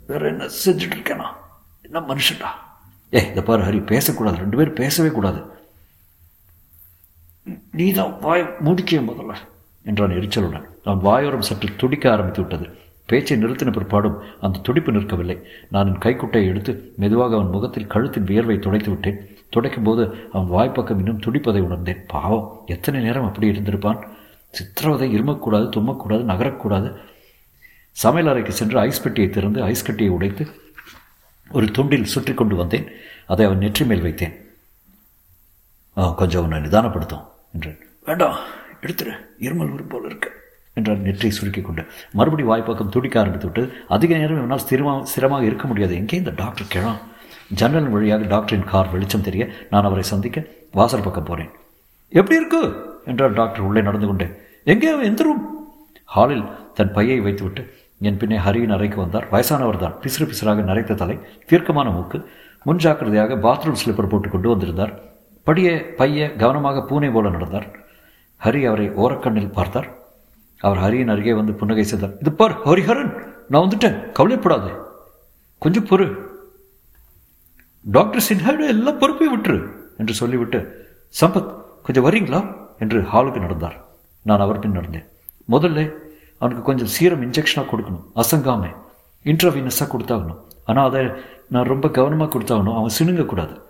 வேற 0.06 0.28
என்ன 0.28 0.44
செஞ்சுட்டு 0.44 0.96
இருக்கேனா 0.98 1.26
என்ன 1.82 2.00
மனுஷன்டா? 2.00 2.50
ஏ 3.14 3.28
இந்த 3.28 3.42
பாரு 3.42 3.62
ஹரி 3.62 3.86
பேசக்கூடாது. 3.86 4.36
ரெண்டு 4.36 4.56
பேரும் 4.56 4.74
பேசவே 4.74 5.08
கூடாது. 5.08 5.40
நீ 7.70 7.92
தான் 7.92 8.18
வாய் 8.20 8.54
முடிக்க 8.60 8.96
முதல்ல 8.96 9.34
என்றான் 9.84 10.10
எரிச்சலுடன். 10.10 10.66
நான் 10.84 11.02
வாயோரம் 11.02 11.46
சற்று 11.48 11.68
துடிக்க 11.76 12.12
ஆரம்பித்து 12.12 12.40
விட்டது. 12.40 12.66
பேச்சை 13.06 13.36
நிறுத்தின 13.44 13.72
பிற்பாடும் 13.72 14.18
அந்த 14.40 14.58
துடிப்பு 14.58 14.92
நிற்கவில்லை. 14.92 15.42
நான் 15.70 15.86
என் 15.86 15.98
கைக்குட்டையை 15.98 16.48
எடுத்து 16.48 16.92
மெதுவாக 16.96 17.34
அவன் 17.34 17.50
முகத்தில் 17.50 17.90
கழுத்தின் 17.94 18.24
வியர்வை 18.24 18.58
துடைத்து 18.58 18.90
விட்டேன். 18.90 19.33
துடைக்கும் 19.54 19.88
போது 19.88 20.02
அவன் 20.32 20.50
வாய்ப்பக்கம் 20.56 21.00
இன்னும் 21.02 21.22
துடிப்பதை 21.24 21.62
உணர்ந்தேன். 21.68 22.02
பாவம் 22.12 22.46
எத்தனை 22.74 23.00
நேரம் 23.06 23.28
அப்படி 23.28 23.50
இருந்திருப்பான்? 23.52 24.00
சித்திரவதை 24.54 25.08
இருமக்கூடாது 25.16 25.66
தும்மக்கூடாது 25.76 26.24
நகரக்கூடாது. 26.32 26.90
சமையல் 27.96 28.30
அறைக்கு 28.32 28.52
சென்று 28.58 28.78
ஐஸ் 28.88 29.02
பெட்டியை 29.04 29.28
திறந்து 29.30 29.58
ஐஸ் 29.70 29.86
கட்டியை 29.88 30.12
உடைத்து 30.16 30.44
ஒரு 31.50 31.66
துண்டில் 31.76 32.12
சுற்றி 32.12 32.32
கொண்டு 32.34 32.54
வந்தேன். 32.60 32.86
அதை 33.32 33.42
அவன் 33.48 33.62
நெற்றி 33.64 33.84
மேல் 33.90 34.06
வைத்தேன். 34.06 34.34
ஆ 35.96 36.04
கொஞ்சம் 36.20 36.40
அவனை 36.42 36.60
நிதானப்படுத்தும் 36.66 37.26
என்றேன். 37.56 37.78
வேண்டாம் 38.08 38.38
எடுத்துரு 38.84 39.12
இருமல் 39.46 39.92
போல் 39.92 40.08
இருக்கு 40.10 40.30
என்றான் 40.76 41.04
நெற்றி 41.06 41.28
சுருக்கி 41.36 41.62
கொண்டு. 41.62 41.82
மறுபடி 42.18 42.44
வாய்ப்பக்கம் 42.50 42.94
துடிக்க 42.94 43.16
ஆரம்பித்து 43.20 43.48
விட்டு 43.48 43.62
அதிக 43.96 44.16
நேரம் 44.22 44.40
என்னால் 44.44 44.64
ஸ்திரமாக 44.64 45.04
ஸ்திரமாக 45.10 45.48
இருக்க 45.50 45.66
முடியாது. 45.70 45.94
எங்கே 46.00 46.18
இந்த 46.22 46.32
டாக்டர் 46.42 46.72
கிழான்? 46.74 47.00
ஜன்னல் 47.50 47.88
வழியாக 47.88 48.24
டாக்டரின் 48.24 48.64
கார் 48.64 48.90
வெளிச்சம் 48.90 49.22
தெரிய 49.22 49.48
நான் 49.70 49.84
அவரை 49.84 50.02
சந்திக்க 50.02 50.46
வாசல் 50.72 51.02
பக்கம் 51.02 51.24
போனேன். 51.24 51.50
எப்படி 52.08 52.36
இருக்கு? 52.36 52.92
என்றார் 53.06 53.32
டாக்டர் 53.32 53.60
உள்ளே 53.60 53.82
நடந்து 53.82 54.06
கொண்டு. 54.06 54.40
எங்கே 54.64 54.98
எந்த 55.00 55.22
ரூம் 55.22 55.72
ஹாலில் 56.04 56.44
தன் 56.74 56.92
பையை 56.92 57.20
வைத்துவிட்டு 57.20 57.74
என் 58.00 58.16
பின்னே 58.16 58.36
ஹரியின் 58.36 58.72
அறைக்கு 58.72 59.00
வந்தார். 59.00 59.28
வயசானவர் 59.30 59.78
தான் 59.78 59.94
பிசிறு 60.02 60.30
பிசிறாக 60.30 60.62
நரைத்த 60.62 60.94
தலை 60.94 61.18
தீர்க்கமான 61.46 61.90
மூக்கு 61.90 62.28
முன்ஜாக்கிரதையாக 62.66 63.36
பாத்ரூம் 63.40 63.80
ஸ்லிப்பர் 63.84 64.08
போட்டு 64.08 64.28
கொண்டு 64.28 64.48
வந்திருந்தார். 64.48 65.02
படிய 65.42 65.94
பைய 65.96 66.32
கவனமாக 66.32 66.82
பூனை 66.82 67.10
போல 67.10 67.30
நடந்தார். 67.30 67.66
ஹரி 68.44 68.66
அவரை 68.66 68.90
ஓரக்கண்ணில் 68.90 69.52
பார்த்தார். 69.52 69.88
அவர் 70.60 70.78
ஹரியின் 70.78 71.10
அருகே 71.10 71.32
வந்து 71.32 71.52
புன்னகை 71.52 71.84
செய்தார். 71.84 72.16
இது 72.20 72.32
பார் 72.32 72.62
ஹரிஹரன்! 72.64 73.12
நான் 73.48 73.68
வந்துட்டேன். 73.68 74.12
கவலைப்படாது. 74.12 74.70
கொஞ்சம் 75.58 75.86
பொறு. 75.86 76.23
டாக்டர் 77.84 78.24
சின்ஹாவிட 78.28 78.66
எல்லாம் 78.66 78.98
பொறுப்பையும் 78.98 79.42
விட்டுரு 79.42 79.70
என்று 79.98 80.14
சொல்லிவிட்டு 80.14 80.86
சம்பத் 81.20 81.54
கொஞ்சம் 81.82 82.04
வரீங்களா? 82.04 82.56
என்று 82.78 83.02
ஹாலுக்கு 83.02 83.38
நடந்தார். 83.38 83.84
நான் 84.22 84.38
அவர் 84.38 84.58
பின் 84.58 84.78
நடந்தேன். 84.78 85.06
முதல்ல 85.50 85.92
அவனுக்கு 86.38 86.64
கொஞ்சம் 86.64 86.86
சீரம் 86.86 87.22
இன்ஜெக்ஷனாக 87.22 87.66
கொடுக்கணும். 87.72 88.04
அசங்காம. 88.16 88.68
இன்ட்ராவீனஸாக 89.24 89.88
கொடுத்தாகணும். 89.88 90.36
ஆனால் 90.64 90.88
அதை 90.88 91.06
நான் 91.48 91.64
ரொம்ப 91.64 91.90
கவனமாக 91.90 92.38
கொடுத்தாகணும். 92.38 92.76
அவன் 92.76 92.90
சிணுங்கக்கூடாது. 92.98 93.60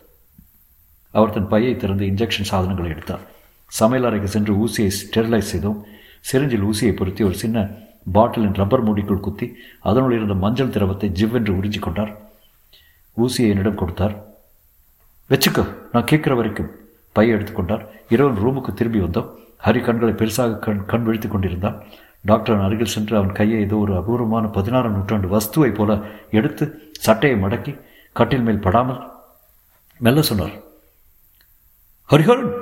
அவர் 1.11 1.31
தன் 1.31 1.49
பையை 1.49 1.77
திறந்து 1.77 2.07
இன்ஜெக்ஷன் 2.07 2.43
சாதனங்களை 2.43 2.91
எடுத்தார். 2.91 3.21
சமையல் 3.67 4.09
அறைக்கு 4.09 4.29
சென்று 4.29 4.55
ஊசியை 4.55 4.91
ஸ்டெரிலைஸ் 4.91 5.39
செய்தோம். 5.39 5.85
சிரிஞ்சில் 6.33 6.71
ஊசியை 6.71 6.97
பொருத்தி 6.97 7.25
ஒரு 7.25 7.35
சின்ன 7.35 7.69
பாட்டிலின் 8.15 8.55
ரப்பர் 8.55 8.85
மூடிக்குள் 8.85 9.21
குத்தி 9.21 9.57
அதனுள் 9.81 10.13
இருந்த 10.13 10.35
மஞ்சள் 10.35 10.69
திரவத்தை 10.69 11.13
ஜிவ்வென்று 11.15 11.53
உறிஞ்சி 11.63 11.79
கொண்டார். 11.79 12.24
ஊசியை 13.23 13.49
என்னிடம் 13.53 13.81
கொடுத்தார். 13.81 14.15
வச்சுக்கோ 15.31 15.65
நான் 15.93 16.09
கேட்குற 16.11 16.33
வரைக்கும் 16.39 16.71
பையை 17.17 17.33
எடுத்துக்கொண்டார் 17.37 17.83
இரவு 18.15 18.41
ரூமுக்கு 18.45 18.73
திரும்பி 18.79 19.01
வந்தோம். 19.05 19.29
ஹரி 19.67 19.81
கண்களை 19.85 20.15
பெருசாக 20.21 20.59
கண் 20.65 20.83
கண் 20.91 21.05
விழித்து 21.07 21.29
கொண்டிருந்தான். 21.29 21.77
டாக்டர் 22.31 22.63
அருகில் 22.67 22.93
சென்று 22.95 23.15
அவன் 23.19 23.37
கையை 23.39 23.59
ஏதோ 23.67 23.77
ஒரு 23.85 23.93
அபூர்வமான 24.01 24.45
பதினாறாம் 24.57 24.95
நூற்றாண்டு 24.97 25.29
வஸ்துவை 25.35 25.71
போல 25.79 25.97
எடுத்து 26.39 26.65
சட்டையை 27.07 27.37
மடக்கி 27.43 27.73
கட்டில் 28.19 28.47
மேல் 28.47 28.65
படாமல் 28.67 29.01
மெல்ல 30.05 30.23
சொன்னார். 30.29 30.55
ஹரிஹரன் 32.13 32.53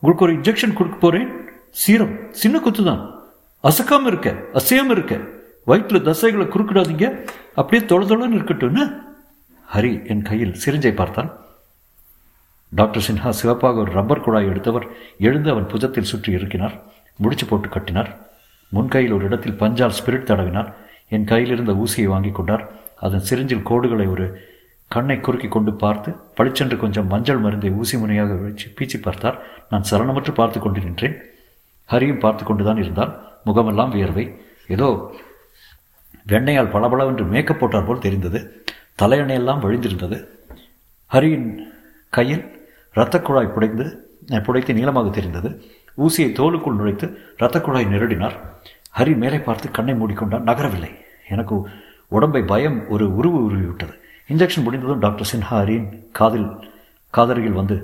உங்களுக்கு 0.00 0.24
ஒரு 0.26 0.34
இன்ஜெக்ஷன் 0.38 0.76
கொடுக்க 0.78 0.96
போறேன். 0.98 1.28
சீரம் 1.82 2.14
சின்ன 2.42 2.56
குத்து 2.66 2.82
தான் 2.88 3.02
அசக்காம 3.68 4.06
இருக்க 4.10 4.28
அசையாம 4.60 4.94
இருக்க. 4.96 5.14
வயிற்றுல 5.68 5.98
தசைகளை 6.08 6.46
குறுக்கிடாதீங்க. 6.54 7.06
அப்படியே 7.60 7.80
தொலை 7.90 8.06
தொலைன்னு 8.10 8.38
இருக்கட்டும்னு 8.38 8.84
ஹரி 9.72 9.90
என் 10.12 10.22
கையில் 10.22 10.54
சிரிஞ்சை 10.62 10.90
பார்த்தான். 10.94 11.30
டாக்டர் 12.78 13.04
சின்ஹா 13.06 13.30
சிவப்பாக 13.40 13.80
ஒரு 13.82 13.90
ரப்பர் 13.96 14.22
குழாய் 14.24 14.48
எடுத்தவர் 14.50 14.86
எழுந்து 15.28 15.50
அவன் 15.50 15.66
புஜத்தில் 15.72 16.08
சுற்றி 16.10 16.30
இருக்கினார் 16.32 16.74
முடிச்சு 17.16 17.46
போட்டு 17.46 17.68
கட்டினார். 17.68 18.10
முன் 18.72 18.88
கையில் 18.88 19.14
ஒரு 19.16 19.24
இடத்தில் 19.24 19.58
பஞ்சால் 19.62 19.94
ஸ்பிரிட் 19.98 20.28
தடவினார். 20.30 20.70
என் 21.08 21.24
கையில் 21.24 21.50
இருந்த 21.50 21.72
ஊசியை 21.72 22.04
வாங்கி 22.04 22.30
கொண்டார். 22.30 22.64
அதன் 23.06 23.26
சிரிஞ்சில் 23.30 23.66
கோடுகளை 23.70 24.06
ஒரு 24.14 24.26
கண்ணை 24.94 25.20
குறுக்கி 25.20 25.48
கொண்டு 25.48 25.72
பார்த்து 25.72 26.10
பளிச்சென்று 26.38 26.76
கொஞ்சம் 26.76 27.10
மஞ்சள் 27.12 27.42
மருந்தை 27.44 27.70
ஊசி 27.70 27.96
முனையாக 27.96 28.38
வச்சு 28.44 28.68
பீச்சி 28.78 29.00
பார்த்தார். 29.02 29.38
நான் 29.70 29.88
சரணமற்று 29.90 30.34
பார்த்து 30.40 30.60
கொண்டு 30.60 30.80
நின்றேன். 30.80 31.16
ஹரியும் 31.92 32.22
பார்த்து 32.24 32.44
கொண்டுதான் 32.44 32.82
இருந்தான். 32.84 33.12
முகமெல்லாம் 33.44 33.92
வியர்வை. 33.96 34.26
ஏதோ 34.68 34.88
வெண்ணையால் 36.32 36.72
பளபளவென்று 36.76 37.24
மேக்கப் 37.34 37.60
போட்டார் 37.60 37.86
போல் 37.86 38.04
தெரிந்தது. 38.06 38.40
தலையணையெல்லாம் 39.00 39.62
வழிந்திருந்தது. 39.64 40.16
ஹரியின் 41.14 41.48
கையில் 42.16 42.44
இரத்தக்குழாய் 42.96 43.54
புடைந்து 43.54 43.84
புடைத்து 44.46 44.72
நீளமாக 44.78 45.08
தெரிந்தது. 45.18 45.50
ஊசியை 46.04 46.30
தோலுக்குள் 46.38 46.78
நுழைத்து 46.78 47.06
இரத்தக்குழாய் 47.40 47.92
நெருடினார் 47.92 47.94
நிரடினார். 47.94 48.36
ஹரி 48.98 49.12
மேலே 49.22 49.38
பார்த்து 49.46 49.66
கண்ணை 49.76 49.94
மூடிக்கொண்டான் 50.00 50.48
நகரவில்லை. 50.48 50.90
எனக்கு 51.34 51.54
உடம்பை 52.16 52.42
பயம் 52.52 52.78
ஒரு 52.94 53.06
உருவு 53.18 53.38
உருவிவிட்டது. 53.48 53.94
இன்ஜெக்ஷன் 54.32 54.66
முடிந்ததும் 54.66 55.02
டாக்டர் 55.04 55.30
சின்ஹா 55.32 55.56
ஹரியின் 55.60 55.88
காதில் 56.18 56.48
காதருகில் 57.14 57.58
வந்து 57.60 57.76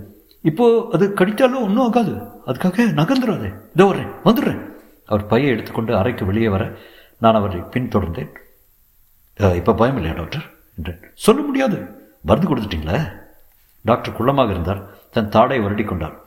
இப்போ 0.50 0.64
அது 0.94 1.04
கடித்தாலும் 1.18 1.64
ஒன்றும் 1.66 1.85
ஆகாது. 1.88 2.14
அதுக்காக 2.49 2.87
நகர்ந்துடாதே 3.00 3.50
இதோ 3.75 3.85
வர்றேன் 3.90 4.11
வந்துடுறேன். 4.26 4.62
அவர் 5.11 5.28
பையை 5.30 5.49
எடுத்துக்கொண்டு 5.54 5.92
அறைக்கு 6.00 6.25
வெளியே 6.30 6.49
வர 6.54 6.64
நான் 7.25 7.38
அவரை 7.40 7.61
பின்தொடர்ந்தேன். 7.75 8.33
இப்போ 9.61 9.73
பயம் 9.80 9.99
இல்லையா 10.00 10.16
டாக்டர்? 10.21 10.44
என்றேன். 10.76 11.11
சொல்ல 11.14 11.43
முடியாது. 11.43 12.02
மருந்து 12.23 12.57
கொடுத்துட்டீங்களே? 12.57 13.12
டாக்டர் 13.83 14.16
குள்ளமாக 14.19 14.50
இருந்தார். 14.50 14.97
தன் 15.11 15.28
தாடை 15.28 15.59
வருடி 15.59 15.85
கொண்டார் 15.85 16.23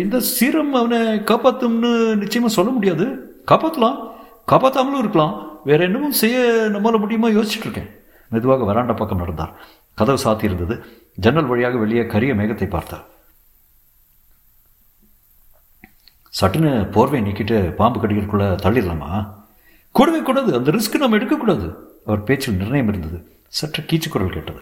இந்த 0.00 0.20
சீரம் 0.20 0.74
அவனை 0.74 0.98
காப்பாற்றும்னு 0.98 2.14
நிச்சயமாக 2.14 2.54
சொல்ல 2.54 2.70
முடியாது. 2.70 3.04
காப்பாற்றலாம் 3.46 4.10
காப்பாற்றாமலும் 4.48 4.98
இருக்கலாம். 4.98 5.58
வேற 5.64 5.88
என்னமும் 5.88 6.08
செய்ய 6.08 6.66
நம்மளால் 6.72 6.98
முடியுமா 6.98 7.28
யோசிச்சுட்டு 7.28 7.58
இருக்கேன். 7.58 7.90
மெதுவாக 8.28 8.72
வராண்ட 8.72 8.96
பக்கம் 8.96 9.18
நடந்தார். 9.18 9.54
கதவு 9.94 10.22
சாத்தி 10.24 10.44
இருந்தது. 10.44 10.84
ஜன்னல் 11.14 11.44
வழியாக 11.44 11.76
வெளியே 11.76 12.06
கரிய 12.06 12.34
மேகத்தை 12.34 12.68
பார்த்தார். 12.68 13.04
சட்டுன்னு 16.40 16.90
போர்வை 16.90 17.22
நீக்கிட்டு 17.22 17.70
பாம்பு 17.70 18.00
கடிக்கிறதுக்குள்ள 18.00 18.56
தள்ளிடலாமா? 18.62 19.34
கூடவே 19.90 20.20
கூடாது. 20.20 20.54
அந்த 20.54 20.70
ரிஸ்க் 20.70 20.98
நம்ம 20.98 21.16
எடுக்கக்கூடாது. 21.16 21.96
அவர் 22.06 22.22
பேச்சில் 22.22 22.56
நிர்ணயம் 22.56 22.88
இருந்தது. 22.88 23.33
சற்று 23.58 23.80
கீச்சு 23.90 24.08
குரல் 24.12 24.34
கேட்டது. 24.36 24.60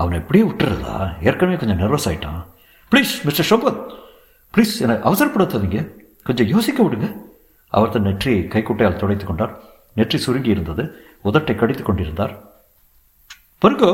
அவனை 0.00 0.16
எப்படியே 0.18 0.44
விட்டுறதா? 0.48 0.94
ஏற்கனவே 1.28 1.56
கொஞ்சம் 1.62 1.80
நர்வஸ் 1.82 2.06
ஆயிட்டான். 2.10 2.40
ப்ளீஸ் 2.92 3.12
மிஸ்டர் 3.26 3.48
ஷோபத் 3.50 3.80
ப்ளீஸ் 4.54 4.74
என்னை 4.84 4.96
அவசரப்படுத்தாதீங்க. 5.08 5.80
கொஞ்சம் 6.28 6.50
யோசிக்க 6.52 6.78
விடுங்க. 6.82 7.08
அவர் 7.76 7.92
தன் 7.94 8.06
நெற்றியை 8.08 8.40
கைக்குட்டையால் 8.52 9.00
துடைத்து 9.00 9.24
கொண்டார். 9.26 9.52
நெற்றி 9.98 10.18
சுருங்கி 10.18 10.50
இருந்தது. 10.54 10.84
உதட்டை 11.24 11.54
கடித்து 11.54 11.82
கொண்டிருந்தார். 11.82 12.34
பருக்கோ 13.62 13.90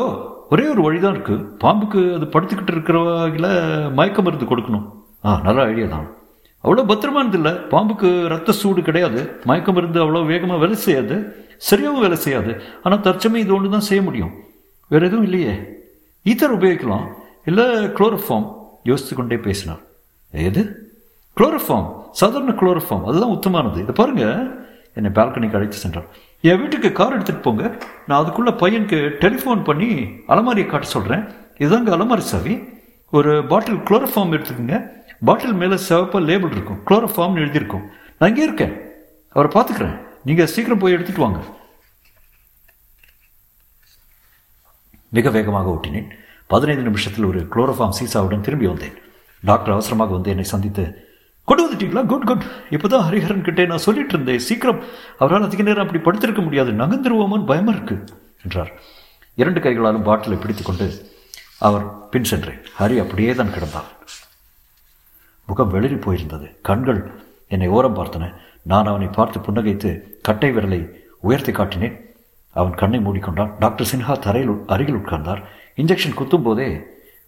ஒரே 0.52 0.64
ஒரு 0.72 0.82
வழிதான் 0.86 1.14
இருக்கு. 1.16 1.36
பாம்புக்கு 1.64 2.02
அது 2.16 2.26
படுத்துக்கிட்டு 2.34 2.72
இருக்கிறவங்கள 2.74 3.48
மயக்க 3.98 4.22
மருந்து 4.22 4.50
கொடுக்கணும். 4.50 4.86
ஆ 5.24 5.40
நல்ல 5.46 5.64
ஐடியா 5.72 5.88
தான். 5.94 6.06
அவ்வளோ 6.64 6.84
பத்திரமானது 6.92 7.38
இல்லை 7.40 7.52
பாம்புக்கு 7.72 8.10
ரத்த 8.34 8.52
சூடு 8.60 8.82
கிடையாது. 8.82 9.20
மயக்க 9.44 9.72
மருந்து 9.72 9.98
அவ்வளோ 10.04 10.26
வேகமாக 10.32 10.62
வேலை 10.64 10.78
செய்யாது. 10.86 11.16
சரியாகவும் 11.70 12.04
வேலை 12.04 12.16
செய்யாது. 12.16 12.62
ஆனால் 12.82 13.00
தற்சமயம் 13.00 13.46
இது 13.46 13.54
ஒன்று 13.56 13.70
தான் 13.70 13.88
செய்ய 13.90 14.02
முடியும். 14.02 14.32
வேறு 14.88 15.06
எதுவும் 15.06 15.24
இல்லையே. 15.24 15.54
ஈத்தர் 16.24 16.56
உபயோகிக்கலாம். 16.58 17.06
இல்லை 17.44 17.64
குளோரோஃபார்ம் 17.64 18.56
யோசித்து 18.84 19.16
கொண்டே 19.16 19.36
பேசினார். 19.36 19.80
எது? 20.30 20.62
குளோரோஃபார்ம் 21.36 21.88
சாதாரண 22.12 22.52
குளோரோஃபார்ம் 22.52 23.04
அதுதான் 23.04 23.30
உத்தமானது 23.30 23.78
இதை 23.78 23.94
பாருங்கள் 23.94 24.64
என்னை 24.94 25.10
பால்கனிக்கு 25.14 25.54
அழைத்து 25.54 25.76
சென்றார். 25.76 26.06
என் 26.40 26.58
வீட்டுக்கு 26.58 26.92
கார் 26.92 27.22
எடுத்துகிட்டு 27.22 27.42
போங்க. 27.42 27.76
நான் 28.06 28.20
அதுக்குள்ளே 28.22 28.50
பையனுக்கு 28.50 28.98
டெலிஃபோன் 29.24 29.64
பண்ணி 29.64 29.88
அலமாரியை 30.28 30.66
காட்ட 30.66 30.86
சொல்கிறேன் 30.86 31.24
இதுதாங்க 31.58 31.90
அலமாரி 31.96 32.18
சாவி. 32.18 32.68
ஒரு 33.10 33.44
பாட்டில் 33.46 33.74
குளோரோஃபார்ம் 33.74 34.34
எடுத்துக்கோங்க. 34.36 34.90
பாட்டில் 35.24 35.52
மேலே 35.52 35.76
சிவப்பாக 35.76 36.24
லேபிள் 36.24 36.50
இருக்கும். 36.50 36.80
குளோரோஃபார்ம்னு 36.86 37.42
எழுதியிருக்கும். 37.44 37.84
நான் 38.18 38.28
இங்கே 38.28 38.42
இருக்கேன். 38.42 38.74
அவரை 39.32 39.50
பார்த்துக்கிறேன். 39.54 39.96
நீங்கள் 40.26 40.50
சீக்கிரம் 40.52 40.80
போய் 40.82 40.94
எடுத்துகிட்டு 40.94 41.24
வாங்க. 41.24 41.40
மிக 45.16 45.30
வேகமாக 45.36 45.72
ஓட்டினேன். 45.74 46.08
பதினைந்து 46.52 46.84
நிமிஷத்தில் 46.88 47.28
ஒரு 47.30 47.40
குளோரோஃபார்ம் 47.52 47.96
சீசாவுடன் 47.98 48.46
திரும்பி 48.46 48.66
வந்தேன். 48.66 48.96
டாக்டர் 49.50 49.74
அவசரமாக 49.76 50.12
வந்து 50.16 50.30
என்னை 50.30 50.46
சந்தித்து 50.52 50.84
கொண்டு 51.48 51.62
வந்துட்டீங்களா? 51.64 52.02
Good 52.12 52.26
good. 52.30 52.44
இப்போதான் 52.70 53.04
ஹரிஹரன் 53.08 53.46
கிட்டே 53.48 53.66
நான் 53.66 53.84
சொல்லிட்டு 53.86 54.14
இருந்தேன். 54.14 54.42
சீக்கிரம். 54.48 54.80
அவரால் 55.18 55.46
அதிக 55.48 55.62
நேரம் 55.68 55.84
அப்படி 55.86 56.02
படுத்திருக்க 56.06 56.42
முடியாது. 56.46 56.72
நகர்ந்துருவோமோன்னு 56.80 57.50
பயமாக 57.52 57.76
இருக்கு 57.76 57.96
என்றார். 58.44 58.72
இரண்டு 59.42 59.60
கைகளாலும் 59.60 60.06
பாட்டிலை 60.08 60.38
பிடித்துக்கொண்டு 60.38 60.88
அவர் 61.68 61.86
பின் 62.14 62.28
சென்றேன். 62.32 62.60
ஹரி 62.78 62.96
அப்படியே 63.04 63.34
தான் 63.34 63.54
கிடந்தார் 63.56 63.90
முகம் 65.46 65.72
வெளிரி 65.74 65.98
போயிருந்தது. 66.06 66.46
கண்கள் 66.68 67.00
என்னை 67.48 67.68
ஓரம் 67.68 67.98
பார்த்தன. 68.00 68.34
நான் 68.70 68.90
அவனை 68.90 69.08
பார்த்து 69.16 69.38
புன்னகைத்து 69.46 69.90
கட்டை 70.28 70.50
விரலை 70.54 70.80
உயர்த்தி 71.20 71.52
காட்டினேன். 71.52 71.96
அவன் 72.56 72.78
கண்ணை 72.80 72.98
மூடிக்கொண்டான். 73.06 73.50
டாக்டர் 73.62 73.88
சின்ஹா 73.92 74.14
தரையில் 74.26 74.54
அருகில் 74.74 74.98
உட்கார்ந்தார். 75.00 75.40
இன்ஜெக்ஷன் 75.78 76.18
குத்தும் 76.18 76.46
போதே 76.46 76.68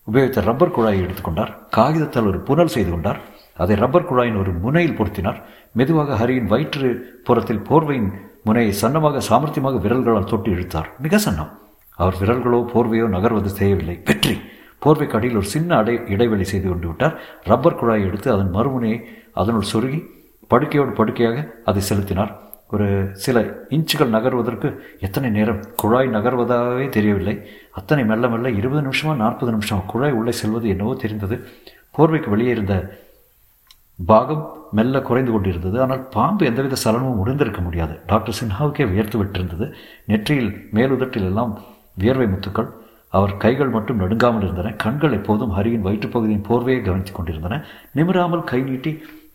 உபயோகித்த 0.09 0.43
ரப்பர் 0.49 0.75
குழாயை 0.77 1.01
எடுத்துக்கொண்டார். 1.07 1.53
காகிதத்தால் 1.77 2.29
ஒரு 2.31 2.39
புனல் 2.49 2.75
செய்து 2.75 2.91
கொண்டார். 2.91 3.21
அதை 3.57 3.75
ரப்பர் 3.77 4.09
குழாயின் 4.11 4.41
ஒரு 4.43 4.53
முனையில் 4.65 4.97
பொருத்தினார். 4.99 5.39
மெதுவாக 5.73 6.17
ஹரியின் 6.21 6.51
வயிற்று 6.53 6.91
புறத்தில் 7.27 7.65
போர்வையின் 7.69 8.11
முனையை 8.45 8.73
சன்னமாக 8.83 9.23
சாமர்த்தியமாக 9.29 9.81
விரல்களால் 9.85 10.31
தொட்டு 10.33 10.51
இழுத்தார். 10.51 10.89
மிக 11.05 11.19
சன்னம். 11.19 11.51
அவர் 11.99 12.19
விரல்களோ 12.21 12.61
போர்வையோ 12.73 13.07
நகர்வது 13.15 13.51
செய்யவில்லை 13.61 13.97
வெற்றி! 14.09 14.35
போர்வைக்கு 14.83 15.17
அடியில் 15.19 15.39
ஒரு 15.41 15.49
சின்ன 15.55 15.71
அடை 15.77 15.95
இடைவெளி 16.15 16.45
செய்து 16.45 16.67
கொண்டு 16.69 16.87
விட்டார். 16.89 17.15
ரப்பர் 17.51 17.79
குழாயை 17.81 18.05
எடுத்து 18.09 18.29
அதன் 18.35 18.55
மறுமுனையை 18.57 18.99
அதனுள் 19.41 19.71
சொருகி 19.73 20.01
படுக்கையோடு 20.49 20.93
படுக்கையாக 20.93 21.39
அதை 21.65 21.83
செலுத்தினார். 21.83 22.33
ஒரு 22.71 22.87
சில 23.13 23.41
இன்ச்சுகள் 23.69 24.15
நகர்வதற்கு 24.15 24.69
எத்தனை 25.01 25.31
நேரம்? 25.31 25.61
குழாய் 25.77 26.09
நகர்வதாகவே 26.09 26.89
தெரியவில்லை. 26.89 27.35
அத்தனை 27.71 28.05
மெல்ல 28.05 28.29
மெல்ல 28.29 28.51
இருபது 28.51 28.83
நிமிஷமா 28.89 29.17
நாற்பது 29.17 29.53
நிமிஷம் 29.53 29.87
குழாய் 29.87 30.13
உள்ளே 30.13 30.33
செல்வது 30.33 30.69
என்னவோ 30.69 30.95
தெரிந்தது. 30.95 31.37
போர்வைக்கு 31.97 32.29
வெளியே 32.29 32.51
இருந்த 32.51 32.75
பாகம் 34.07 34.45
மெல்ல 34.73 35.01
குறைந்து 35.01 35.33
கொண்டிருந்தது. 35.33 35.81
ஆனால் 35.81 36.09
பாம்பு 36.09 36.47
எந்தவித 36.47 36.77
சலனமும் 36.85 37.21
முடிந்திருக்க 37.21 37.61
முடியாது. 37.61 37.95
டாக்டர் 38.07 38.39
சின்ஹாவுக்கே 38.41 38.85
வியர்த்து 38.91 39.25
விட்டிருந்தது. 39.25 39.69
நெற்றியில் 40.07 40.53
மேலுதட்டில் 40.73 41.27
எல்லாம் 41.31 41.55
வியர்வை 41.95 42.27
முத்துக்கள். 42.27 42.69
அவர் 43.09 43.37
கைகள் 43.37 43.69
மட்டும் 43.69 44.01
நடுங்காமல் 44.01 44.43
இருந்தன. 44.43 44.73
கண்கள் 44.73 45.13
எப்போதும் 45.13 45.55
ஹரியின் 45.57 45.87
வயிற்றுப்பகுதியின் 45.87 46.47
போர்வையை 46.49 46.81
கவனித்துக் 46.83 47.15
கொண்டிருந்தன. 47.15 47.65
நிமிராமல் 47.95 48.45
கை 48.45 48.61
நீட்டி 48.63 48.93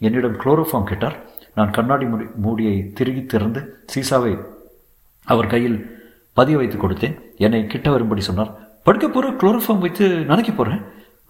என்னிடம் 0.08 0.40
குளோரோஃபார்ம் 0.42 0.90
கேட்டார். 0.92 1.18
நான் 1.58 1.76
கண்ணாடி 1.78 2.06
முடி 2.12 2.26
மூடியை 2.46 2.76
திருகி 2.98 3.24
திறந்து 3.34 3.62
சீசாவை 3.94 4.34
அவர் 5.32 5.52
கையில் 5.54 5.78
பதிய 6.38 6.58
வைத்து 6.60 6.78
கொடுத்தேன். 6.78 7.16
என்னை 7.46 7.60
கிட்ட 7.74 7.88
வரும்படி 7.96 8.22
சொன்னார். 8.30 8.52
படுக்க 8.88 9.06
போகிற 9.08 9.34
குளோரோஃபார்ம் 9.42 9.84
வைத்து 9.86 10.06
நினைக்க 10.32 10.52
போகிறேன் 10.52 10.82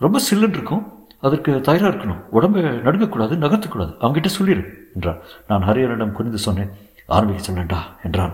ரொம்ப 0.06 0.20
சில்லுன்னு 0.28 0.58
இருக்கும். 0.60 0.84
அதற்கு 1.28 1.52
தயாராக 1.68 1.92
இருக்கணும். 1.92 2.22
உடம்பை 2.38 2.62
நடுங்கக்கூடாது 2.88 3.34
நகர்த்தக்கூடாது. 3.44 3.92
அவங்ககிட்ட 4.02 4.30
சொல்லிடு 4.38 4.64
என்றார். 4.96 5.20
நான் 5.50 5.68
ஹரியனிடம் 5.68 6.16
குனிந்து 6.18 6.42
சொன்னேன். 6.48 6.72
ஆரம்பிக்க 7.16 7.42
சொல்லண்டா 7.48 7.80
என்றான். 8.04 8.34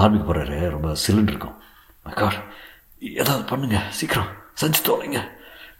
ஆரம்பிக்க 0.00 0.24
போகிறாரு 0.28 0.56
ரொம்ப 0.76 0.88
சில்லுன்னு 1.04 1.32
இருக்கும். 1.32 1.56
காட் 2.20 2.40
ஏதாவது 3.18 3.44
பண்ணுங்க 3.50 3.78
சீக்கிரம். 3.98 4.30
செஞ்சு 4.60 4.80
தோலைங்க. 4.88 5.20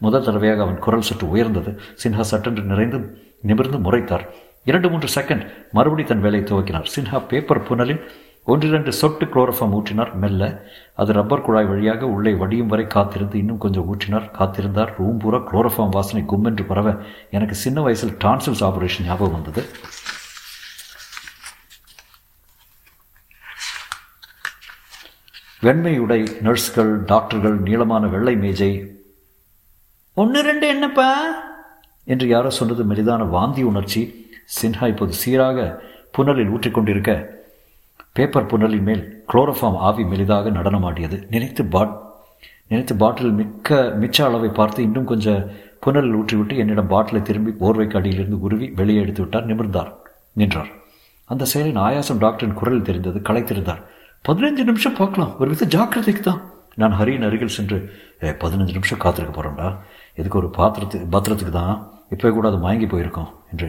முதல் 0.04 0.26
தடவையாக 0.26 0.62
அவன் 0.66 0.82
குரல் 0.86 1.08
சற்று 1.08 1.26
உயர்ந்தது. 1.34 1.70
சின்ஹா 2.02 2.24
சட்டென்று 2.30 2.64
நிறைந்தும் 2.72 3.06
நிமிர்ந்து 3.40 3.78
முறைத்தார். 3.78 4.28
இரண்டு 4.64 4.90
மூன்று 4.90 5.20
செகண்ட் 5.20 5.52
மறுபடி 5.72 6.04
தன் 6.04 6.20
வேலையை 6.20 6.48
துவக்கினார். 6.48 6.86
சின்ஹா 6.96 7.26
பேப்பர் 7.26 7.62
புனலில் 7.62 8.10
ஒன்றிரண்டு 8.44 8.92
சொட்டு 8.92 9.24
குளோரோஃபார்ம் 9.24 9.82
ஊற்றினார். 9.82 10.12
மெல்ல 10.12 10.70
அது 10.96 11.12
ரப்பர் 11.12 11.42
குழாய் 11.42 11.64
வழியாக 11.64 12.06
உள்ளே 12.06 12.32
வடியும் 12.32 12.66
வரை 12.66 12.86
காத்திருந்து 12.86 13.38
இன்னும் 13.38 13.58
கொஞ்சம் 13.58 13.96
ஊற்றினார். 13.96 14.30
காத்திருந்தார். 14.38 14.94
ரூம் 14.98 15.18
பூரா 15.18 15.38
குளோரோஃபார்ம் 15.38 15.88
வாசனை 15.88 16.26
கும்மென்று 16.28 16.66
பரவ 16.66 16.96
எனக்கு 17.30 17.54
சின்ன 17.54 17.80
வயசில் 17.80 18.16
டான்சில்ஸ் 18.24 18.64
ஆபரேஷன் 18.64 19.04
ஞாபகம் 19.04 19.32
வந்தது. 19.32 19.68
வெண்மை 25.60 25.98
உடை 25.98 26.22
நர்ஸ்கள் 26.22 27.04
டாக்டர்கள் 27.04 27.58
நீளமான 27.58 28.06
வெள்ளை 28.06 28.36
மேஜை. 28.36 28.94
ஒன்று 30.14 30.42
ரெண்டு 30.42 30.66
என்னப்பா? 30.66 31.10
என்று 32.06 32.26
யாரோ 32.28 32.50
சொன்னது 32.50 32.82
மெலிதான 32.90 33.28
வாந்தி 33.28 33.62
உணர்ச்சி 33.62 34.02
சின்ஹா 34.58 34.88
இப்போது 34.92 35.12
சீராக 35.12 35.82
புனலில் 36.16 36.52
ஊற்றிக்கொண்டிருக்க 36.54 37.34
பேப்பர் 38.12 38.50
புனலின் 38.50 38.82
மேல் 38.82 39.24
குளோரோஃபார்ம் 39.32 39.78
ஆவி 39.88 40.02
மெலிதாக 40.02 40.52
நடனமாடியது. 40.58 41.16
நினைத்து 41.30 41.64
பாட் 41.64 41.94
நினைத்து 42.68 42.96
பாட்டில் 42.96 43.32
மிக்க 43.32 43.78
மிச்ச 44.00 44.22
அளவை 44.22 44.48
பார்த்து 44.48 44.82
இன்னும் 44.82 45.04
கொஞ்சம் 45.04 45.42
புனலில் 45.80 46.16
ஊற்றிவிட்டு 46.20 46.56
என்னிடம் 46.56 46.88
பாட்டிலை 46.88 47.22
திரும்பி 47.22 47.52
போர்வைக்கு 47.60 47.96
அடியிலிருந்து 47.96 48.40
உருவி 48.40 48.72
வெளியே 48.78 49.00
எடுத்து 49.00 49.22
விட்டார். 49.22 49.46
நிமிர்ந்தார். 49.46 49.90
நின்றார். 50.32 50.70
அந்த 51.24 51.44
செயலின் 51.54 51.80
ஆயாசம் 51.86 52.18
டாக்டரின் 52.18 52.58
குரல் 52.60 52.82
தெரிந்தது. 52.82 53.18
களைத்திருந்தார். 53.18 53.82
பதினைஞ்சு 54.28 54.64
நிமிஷம் 54.70 54.98
பார்க்கலாம். 54.98 55.32
ஒரு 55.38 55.48
வித 55.50 55.66
ஜாக்கிரதைக்கு 55.66 56.22
தான். 56.22 56.40
நான் 56.80 56.96
ஹரியின் 57.00 57.26
அருகில் 57.26 57.54
சென்று 57.56 57.76
பதினஞ்சு 58.20 58.74
நிமிஷம் 58.78 59.02
காத்திருக்க 59.04 59.32
போகிறோம்டா 59.36 59.68
இதுக்கு 60.14 60.38
ஒரு 60.38 60.48
பாத்திரத்து 60.58 60.98
பத்திரத்துக்கு 61.14 61.54
தான் 61.62 61.76
இப்போ 62.10 62.30
கூட 62.30 62.48
அது 62.48 62.58
மயங்கி 62.64 62.86
போயிருக்கோம் 62.86 63.30
என்று. 63.52 63.68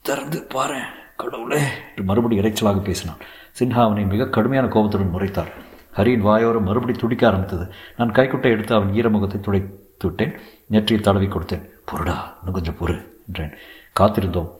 திறந்து 0.00 0.42
பாரு 0.54 0.80
கடவுளே. 1.16 1.60
என்று 1.90 2.04
மறுபடி 2.04 2.40
இறைச்சலாக 2.40 2.82
பேசினான். 2.82 3.20
சின்ஹா 3.58 3.80
அவனை 3.86 4.04
மிக 4.04 4.28
கடுமையான 4.36 4.68
கோபத்துடன் 4.68 5.14
முறைத்தார் 5.14 5.52
ஹரியின் 5.96 6.26
வாயோரம் 6.26 6.68
மறுபடி 6.68 6.92
துடிக்க 6.92 7.26
ஆரம்பித்தது. 7.26 7.64
நான் 7.96 8.12
கைக்குட்டை 8.12 8.50
எடுத்து 8.50 8.74
அவன் 8.74 8.92
ஈரமுகத்தை 8.98 9.40
துடைத்து 9.40 10.06
விட்டேன் 10.08 10.34
நெற்றியில் 10.66 11.06
தடவி 11.08 11.26
கொடுத்தேன். 11.26 11.64
பொருடா 11.90 12.16
இன்னும் 12.38 12.56
கொஞ்சம் 12.58 12.78
பொறு 12.80 12.96
என்றேன். 13.28 13.52
காத்திருந்தோம். 14.00 14.50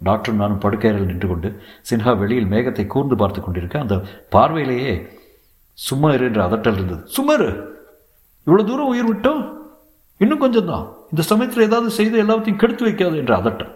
டாக்டர் 0.00 0.34
நானும் 0.34 0.60
படுக்கையறையில் 0.60 1.10
நின்று 1.10 1.28
கொண்டு 1.28 1.48
சின்ஹா 1.90 2.18
வெளியில் 2.18 2.50
மேகத்தை 2.52 2.86
கூர்ந்து 2.86 3.16
பார்த்து 3.16 3.40
கொண்டிருக்க 3.40 3.78
அந்த 3.78 3.96
பார்வையிலேயே 4.34 4.92
சும்மா 5.78 6.08
இரு 6.12 6.24
என்ற 6.24 6.40
அதட்டல் 6.48 6.78
இருந்தது. 6.78 7.02
சும்மா 7.16 7.32
இரு 7.32 7.50
இவ்வளோ 8.46 8.64
தூரம் 8.64 8.92
உயிர் 8.92 9.10
விட்டோம்? 9.10 9.42
இன்னும் 10.18 10.38
கொஞ்சம் 10.38 10.66
தான் 10.66 10.86
இந்த 11.12 11.22
சமயத்தில் 11.30 11.66
ஏதாவது 11.68 11.90
செய்து 11.98 12.16
எல்லாத்தையும் 12.24 12.60
கெடுத்து 12.62 12.86
வைக்காது 12.86 13.16
என்ற 13.22 13.32
அதட்டம். 13.40 13.72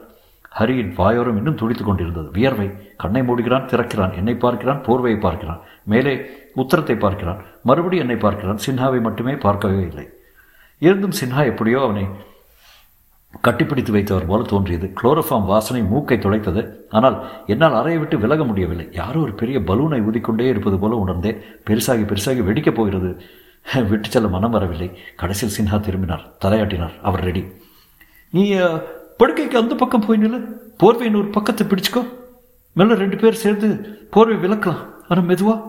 ஹரியின் 0.58 0.90
வாயோரம் 0.96 1.38
இன்னும் 1.40 1.58
துடித்துக் 1.60 1.88
கொண்டிருந்தது. 1.88 2.28
வியர்வை 2.36 2.66
கண்ணை 3.02 3.22
மூடுகிறான் 3.28 3.68
திறக்கிறான் 3.70 4.16
என்னை 4.20 4.34
பார்க்கிறான் 4.34 4.82
போர்வையை 4.86 5.18
பார்க்கிறான் 5.20 5.62
மேலே 5.92 6.12
உத்தரத்தை 6.62 6.96
பார்க்கிறான் 7.04 7.38
மறுபடி 7.68 7.96
என்னை 8.02 8.16
பார்க்கிறான் 8.16 8.60
சின்ஹாவை 8.66 9.00
மட்டுமே 9.06 9.34
பார்க்கவே 9.46 9.80
இல்லை. 9.90 10.06
இருந்தும் 10.82 11.18
சின்ஹா 11.20 11.42
எப்படியோ 11.52 11.80
அவனை 11.86 12.04
கட்டிப்பிடித்து 13.46 13.92
வைத்தவர் 13.94 14.26
போல 14.30 14.42
தோன்றியது. 14.42 14.86
குளோரோஃபார்ம் 14.98 15.46
வாசனை 15.52 15.82
மூக்கை 15.92 16.18
துளைத்தது 16.18 16.62
ஆனால் 16.96 17.16
என்னால் 17.52 17.78
அறையை 17.80 17.98
விட்டு 18.00 18.16
விலக 18.24 18.44
முடியவில்லை. 18.44 18.86
யாரோ 19.00 19.20
ஒரு 19.20 19.32
பெரிய 19.32 19.58
பலூனை 19.68 20.00
ஊதிக்கொண்டே 20.08 20.48
இருப்பது 20.54 20.78
போல 20.78 20.98
உணர்ந்தேன். 21.04 21.38
பெருசாகி 21.68 22.04
பெருசாகி 22.10 22.42
வெடிக்கப் 22.48 22.78
போகிறது. 22.78 23.12
விட்டு 23.88 24.10
செல்ல 24.10 24.28
மனம் 24.28 24.50
வரவில்லை. 24.50 24.98
கடைசியில் 25.16 25.54
சின்ஹா 25.56 25.80
திரும்பினார். 25.80 26.32
தலையாட்டினார். 26.44 26.92
அவர் 27.02 27.24
ரெடி 27.24 27.44
நீ 28.30 28.54
படுக்கைக்கு 29.18 29.58
அந்த 29.58 29.74
பக்கம் 29.74 30.04
போய் 30.06 30.18
நில்லு. 30.18 30.46
போர்வையின் 30.78 31.16
ஒரு 31.16 31.28
பக்கத்தை 31.28 31.66
பிடிச்சிக்கோ. 31.66 32.06
மெல்ல 32.72 32.94
ரெண்டு 32.94 33.16
பேர் 33.16 33.34
சேர்ந்து 33.34 33.98
போர்வை 34.10 34.36
விளக்கலாம். 34.36 34.86
ஆனால் 35.08 35.26
மெதுவா. 35.26 35.62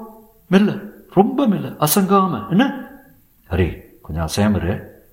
மெல்ல. 0.50 0.78
ரொம்ப 1.10 1.48
மெல்ல. 1.48 1.68
அசங்காம. 1.68 2.50
என்ன? 2.50 2.88
ஹரி 3.50 3.82
கொஞ்சம் 4.02 4.28
அசையாமரு 4.28 4.70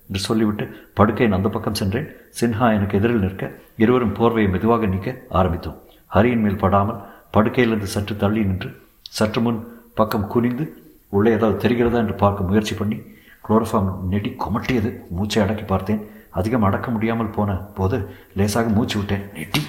என்று 0.07 0.19
சொல்லிவிட்டு 0.19 0.91
படுக்கையின் 0.93 1.35
அந்த 1.35 1.49
பக்கம் 1.49 1.73
சென்றேன். 1.73 2.07
சின்ஹா 2.41 2.73
எனக்கு 2.73 2.97
எதிரில் 2.97 3.19
நிற்க 3.19 3.51
இருவரும் 3.77 4.15
போர்வையை 4.15 4.49
மெதுவாக 4.49 4.85
நீக்க 4.85 5.17
ஆரம்பித்தோம். 5.31 5.77
ஹரியின் 6.13 6.41
மேல் 6.41 6.57
படாமல் 6.57 6.95
படுக்கையிலிருந்து 7.33 7.87
சற்று 7.87 8.17
தள்ளி 8.17 8.43
நின்று 8.43 8.75
சற்று 9.01 9.41
முன் 9.41 9.67
பக்கம் 9.93 10.27
குனிந்து 10.27 10.80
உள்ளே 11.15 11.31
ஏதாவது 11.37 11.57
தெரிகிறதா 11.63 11.99
என்று 12.03 12.15
பார்க்க 12.23 12.49
முயற்சி 12.49 12.75
பண்ணி 12.75 12.97
குளோரோஃபார்ம் 13.45 13.91
நெடி 14.11 14.31
கொமட்டியது. 14.43 14.89
மூச்சை 15.17 15.39
அடக்கி 15.43 15.63
பார்த்தேன். 15.63 16.01
அதிகம் 16.39 16.65
அடக்க 16.67 16.87
முடியாமல் 16.91 17.35
போன 17.37 17.55
போது 17.77 17.97
லேசாக 18.35 18.69
மூச்சு 18.77 18.97
விட்டேன். 18.97 19.25
நெட்டி 19.33 19.61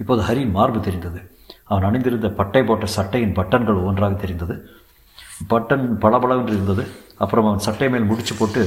இப்போது 0.00 0.22
ஹரியின் 0.28 0.56
மார்பு 0.56 0.80
தெரிந்தது. 0.80 1.20
அவன் 1.64 1.86
அணிந்திருந்த 1.88 2.28
பட்டை 2.40 2.62
போட்ட 2.64 2.86
சட்டையின் 2.96 3.36
பட்டன்கள் 3.38 3.86
ஒன்றாக 3.88 4.14
தெரிந்தது. 4.14 4.54
பட்டன் 5.50 5.86
பளபளவென்று 6.04 6.54
இருந்தது. 6.58 6.84
அப்புறம் 7.18 7.46
அவன் 7.46 7.64
சட்டை 7.66 7.88
மேல் 7.94 8.10
முடிச்சு 8.10 8.34
போட்டு 8.34 8.62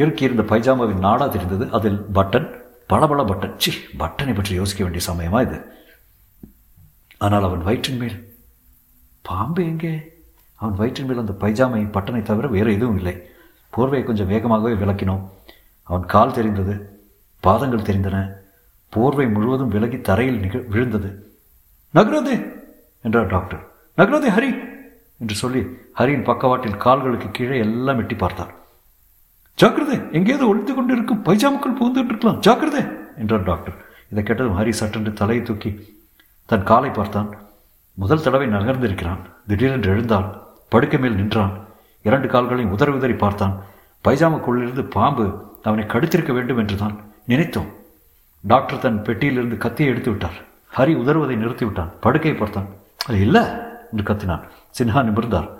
இருக்கியிருந்த 0.00 0.42
பைஜாமாவின் 0.52 1.04
நாடா 1.06 1.26
தெரிந்தது. 1.26 1.64
அதில் 1.78 2.00
பட்டன் 2.14 2.48
பளபள 2.86 3.22
பட்டன். 3.22 3.56
சி 3.56 3.72
பட்டனை 3.98 4.34
பற்றி 4.34 4.54
யோசிக்க 4.54 4.84
வேண்டிய 4.84 5.02
சமயமா 5.10 5.40
இது? 5.46 5.58
ஆனால் 7.20 7.44
அவன் 7.44 7.64
வயிற்றின் 7.64 8.00
மேல். 8.00 8.18
பாம்பு 9.24 9.62
எங்கே? 9.64 9.92
அவன் 10.60 10.74
வயிற்றின் 10.74 11.08
மேல் 11.08 11.18
அந்த 11.18 11.34
பைஜாமை 11.42 11.82
பட்டனை 11.90 12.22
தவிர 12.22 12.46
வேறு 12.48 12.70
எதுவும் 12.74 12.96
இல்லை. 12.96 13.14
போர்வையை 13.72 14.04
கொஞ்சம் 14.04 14.30
வேகமாகவே 14.32 14.74
விளக்கினோம். 14.74 15.24
அவன் 15.88 16.06
கால் 16.06 16.32
தெரிந்தது 16.32 16.74
பாதங்கள் 17.42 17.86
தெரிந்தன. 17.88 18.16
போர்வை 18.92 19.26
முழுவதும் 19.28 19.68
விலகி 19.68 19.98
தரையில் 20.00 20.40
நிக 20.40 20.58
விழுந்தது. 20.68 21.10
நகரது 21.94 22.34
என்றார் 23.04 23.26
டாக்டர். 23.26 23.62
நகரது 23.98 24.28
ஹரி! 24.30 24.50
என்று 25.20 25.34
சொல்லி 25.34 25.60
ஹரியின் 25.98 26.26
பக்கவாட்டில் 26.26 26.76
கால்களுக்கு 26.76 27.30
கீழே 27.30 27.56
எல்லாம் 27.58 27.98
எட்டி 27.98 28.16
பார்த்தார் 28.16 28.52
ஜாக்கிரதை! 29.58 29.96
எங்கேயாவது 30.12 30.48
ஒழித்து 30.48 30.72
கொண்டு 30.74 30.92
இருக்கும் 30.92 31.22
பைஜாமுக்குள் 31.22 31.78
புகுந்துட்டு 31.80 32.12
இருக்கலாம். 32.12 32.40
ஜாக்கிரதை! 32.40 32.82
என்றார் 33.16 33.42
டாக்டர். 33.42 33.76
இதை 34.10 34.22
கேட்டதும் 34.22 34.58
ஹரி 34.58 34.72
சட்டென்று 34.72 35.12
தலையை 35.12 35.42
தூக்கி 35.42 35.70
தன் 36.50 36.62
காலை 36.62 36.90
பார்த்தான். 36.90 37.38
முதல் 37.94 38.22
தடவை 38.22 38.46
நகர்ந்திருக்கிறான். 38.46 39.20
திடீரென்று 39.46 39.90
எழுந்தான் 39.90 40.42
படுக்கை 40.68 41.00
மேல் 41.00 41.14
நின்றான். 41.14 41.52
இரண்டு 42.02 42.28
கால்களையும் 42.28 42.72
உதறி 42.72 42.92
உதறி 42.92 43.12
பார்த்தான். 43.12 43.64
பைஜாமுக்குள்ளிருந்து 44.04 44.82
பாம்பு 44.82 45.56
அவனை 45.62 45.84
கடித்திருக்க 45.84 46.32
வேண்டும் 46.32 46.58
என்று 46.58 46.76
தான் 46.76 47.12
நினைத்தோம். 47.28 47.70
டாக்டர் 48.40 48.78
தன் 48.78 49.02
பெட்டியிலிருந்து 49.02 49.56
கத்தியை 49.56 49.92
எடுத்து 49.92 50.10
விட்டார். 50.10 50.38
ஹரி 50.76 50.94
உதறுவதை 51.02 51.36
நிறுத்திவிட்டான் 51.36 51.92
படுக்கையை 52.00 52.40
பார்த்தான். 52.40 52.68
அது 53.06 53.20
இல்லை 53.20 53.42
என்று 53.92 54.14
கத்தினான். 54.14 54.48
சின்ஹா 54.78 55.02
நிமிர்ந்தார். 55.02 55.50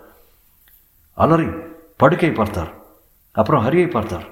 அலறி 1.14 1.46
படுக்கை 1.96 2.30
பார்த்தார். 2.30 2.72
அப்புறம் 3.32 3.66
ஹரியை 3.66 3.90
பார்த்தார். 3.90 4.24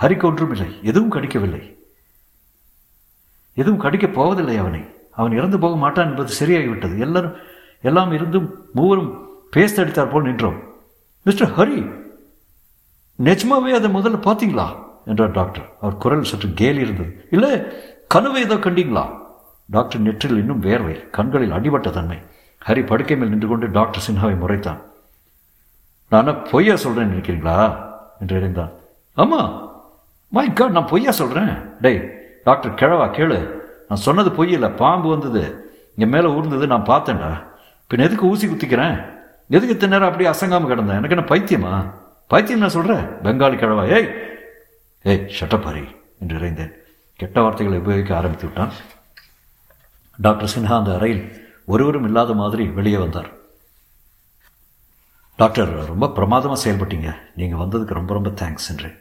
ஹரிக்கு 0.00 0.24
ஒன்றுமில்லை 0.24 0.78
எதுவும் 0.82 1.10
கடிக்கவில்லை. 1.10 1.62
எதுவும் 3.54 3.80
கடிக்கப் 3.80 4.14
போவதில்லை 4.14 4.56
அவனை. 4.56 4.96
அவன் 5.18 5.36
இறந்து 5.38 5.58
போக 5.58 5.76
மாட்டான் 5.76 6.08
என்பது 6.10 6.32
சரியாகிவிட்டது. 6.40 6.98
எல்லாரும் 6.98 7.36
எல்லாம் 7.82 8.12
இருந்தும் 8.12 8.48
மூவரும் 8.74 9.10
பேஸ்தடித்தார் 9.56 10.10
போல் 10.10 10.22
நின்றோம். 10.22 10.58
மிஸ்டர் 11.22 11.54
ஹரி 11.58 11.78
நிஜமாவே 13.18 13.70
அதை 13.78 13.88
முதல்ல 13.94 14.18
பார்த்தீங்களா? 14.26 14.66
என்றார் 15.06 15.30
டாக்டர். 15.30 15.68
அவர் 15.80 15.96
குரல் 15.96 16.28
சற்று 16.30 16.48
கேலி 16.54 16.80
இருந்தது. 16.80 17.28
இல்லை 17.30 17.52
கனவை 18.08 18.42
ஏதோ 18.42 18.54
கண்டீங்களா? 18.54 19.04
டாக்டர் 19.70 20.00
நெற்றில் 20.00 20.38
இன்னும் 20.42 20.62
வேர்வை 20.62 21.10
கண்களில் 21.10 21.50
அடிபட்ட 21.50 21.90
தன்மை. 21.90 22.18
ஹரி 22.66 22.86
படுக்கை 22.86 23.16
மேல் 23.16 23.28
நின்று 23.28 23.48
கொண்டு 23.48 23.70
டாக்டர் 23.70 24.04
சின்ஹாவை 24.06 24.36
முறைத்தான். 24.42 24.80
நான் 26.10 26.44
பொய்யா 26.50 26.76
சொல்கிறேன் 26.76 27.12
நினைக்கிறீங்களா? 27.12 27.56
என்று 28.20 28.40
இறைந்தான் 28.40 28.72
ஆமாம் 29.14 29.50
மை 30.28 30.52
காட் 30.52 30.76
நான் 30.76 30.90
பொய்யா 30.92 31.10
சொல்கிறேன் 31.10 31.52
டேய் 31.80 32.00
டாக்டர் 32.44 32.78
கிழவா 32.80 33.06
கேளு. 33.16 33.38
நான் 33.88 34.04
சொன்னது 34.06 34.30
பொய் 34.30 34.52
இல்லை 34.52 34.70
பாம்பு 34.70 35.08
வந்தது. 35.08 35.42
இங்கே 35.96 36.10
மேலே 36.10 36.28
ஊர்ந்தது 36.28 36.66
நான் 36.66 36.90
பார்த்தேன்டா. 36.90 37.30
பின் 37.88 38.00
எதுக்கு 38.00 38.26
ஊசி 38.26 38.46
குத்திக்கிறேன்? 38.46 38.96
எதுக்கு 39.48 39.74
இத்தனை 39.74 39.92
நேரம் 39.92 40.08
அப்படியே 40.08 40.30
அசங்காமல் 40.30 40.70
கிடந்தேன்? 40.72 40.96
எனக்கு 40.96 41.16
என்ன 41.16 41.26
பைத்தியமா? 41.28 41.72
பைத்தியம் 42.30 42.58
நான் 42.58 42.76
சொல்கிறேன் 42.76 43.04
பெங்காலி 43.24 43.56
கிழவா 43.56 43.84
ஏய்! 43.96 44.08
ஏய் 45.04 45.26
ஷட்டப்பாரி 45.40 45.84
என்று 46.20 46.38
இறைந்தேன். 46.38 46.72
கெட்ட 47.16 47.40
வார்த்தைகளை 47.40 47.78
உபயோகிக்க 47.78 48.16
ஆரம்பித்து 48.16 48.46
விட்டான். 48.46 48.72
டாக்டர் 50.18 50.52
சின்ஹா 50.54 50.76
அந்த 50.76 50.94
அறையில் 50.94 51.22
ஒருவரும் 51.64 52.04
இல்லாத 52.04 52.34
மாதிரி 52.34 52.64
வெளியே 52.66 52.96
வந்தார். 52.96 53.30
டாக்டர் 55.36 55.86
ரொம்ப 55.86 56.08
பிரமாதமாக 56.08 56.60
செயல்பட்டீங்க. 56.64 57.10
நீங்கள் 57.34 57.58
வந்ததுக்கு 57.58 57.98
ரொம்ப 58.00 58.12
ரொம்ப 58.14 58.30
தேங்க்ஸ் 58.30 58.70
என்றேன். 58.70 58.96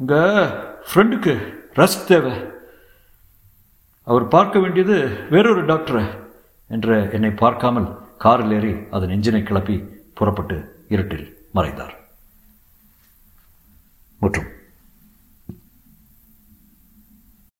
உங்கள் 0.00 0.50
ஃப்ரெண்டுக்கு 0.88 1.34
ரெஸ்ட் 1.74 2.06
தேவை. 2.06 2.34
அவர் 4.06 4.28
பார்க்க 4.28 4.58
வேண்டியது 4.58 4.96
வேறொரு 5.30 5.62
டாக்டரை 5.64 6.04
என்று 6.70 7.08
என்னை 7.12 7.30
பார்க்காமல் 7.30 7.88
காரில் 8.18 8.52
ஏறி 8.52 8.72
அதன் 8.90 9.08
எஞ்சினை 9.08 9.42
கிளப்பி 9.42 9.76
புறப்பட்டு 10.14 10.56
இருட்டில் 10.88 11.26
மறைந்தார். 11.52 11.94
மற்றும். 14.20 14.48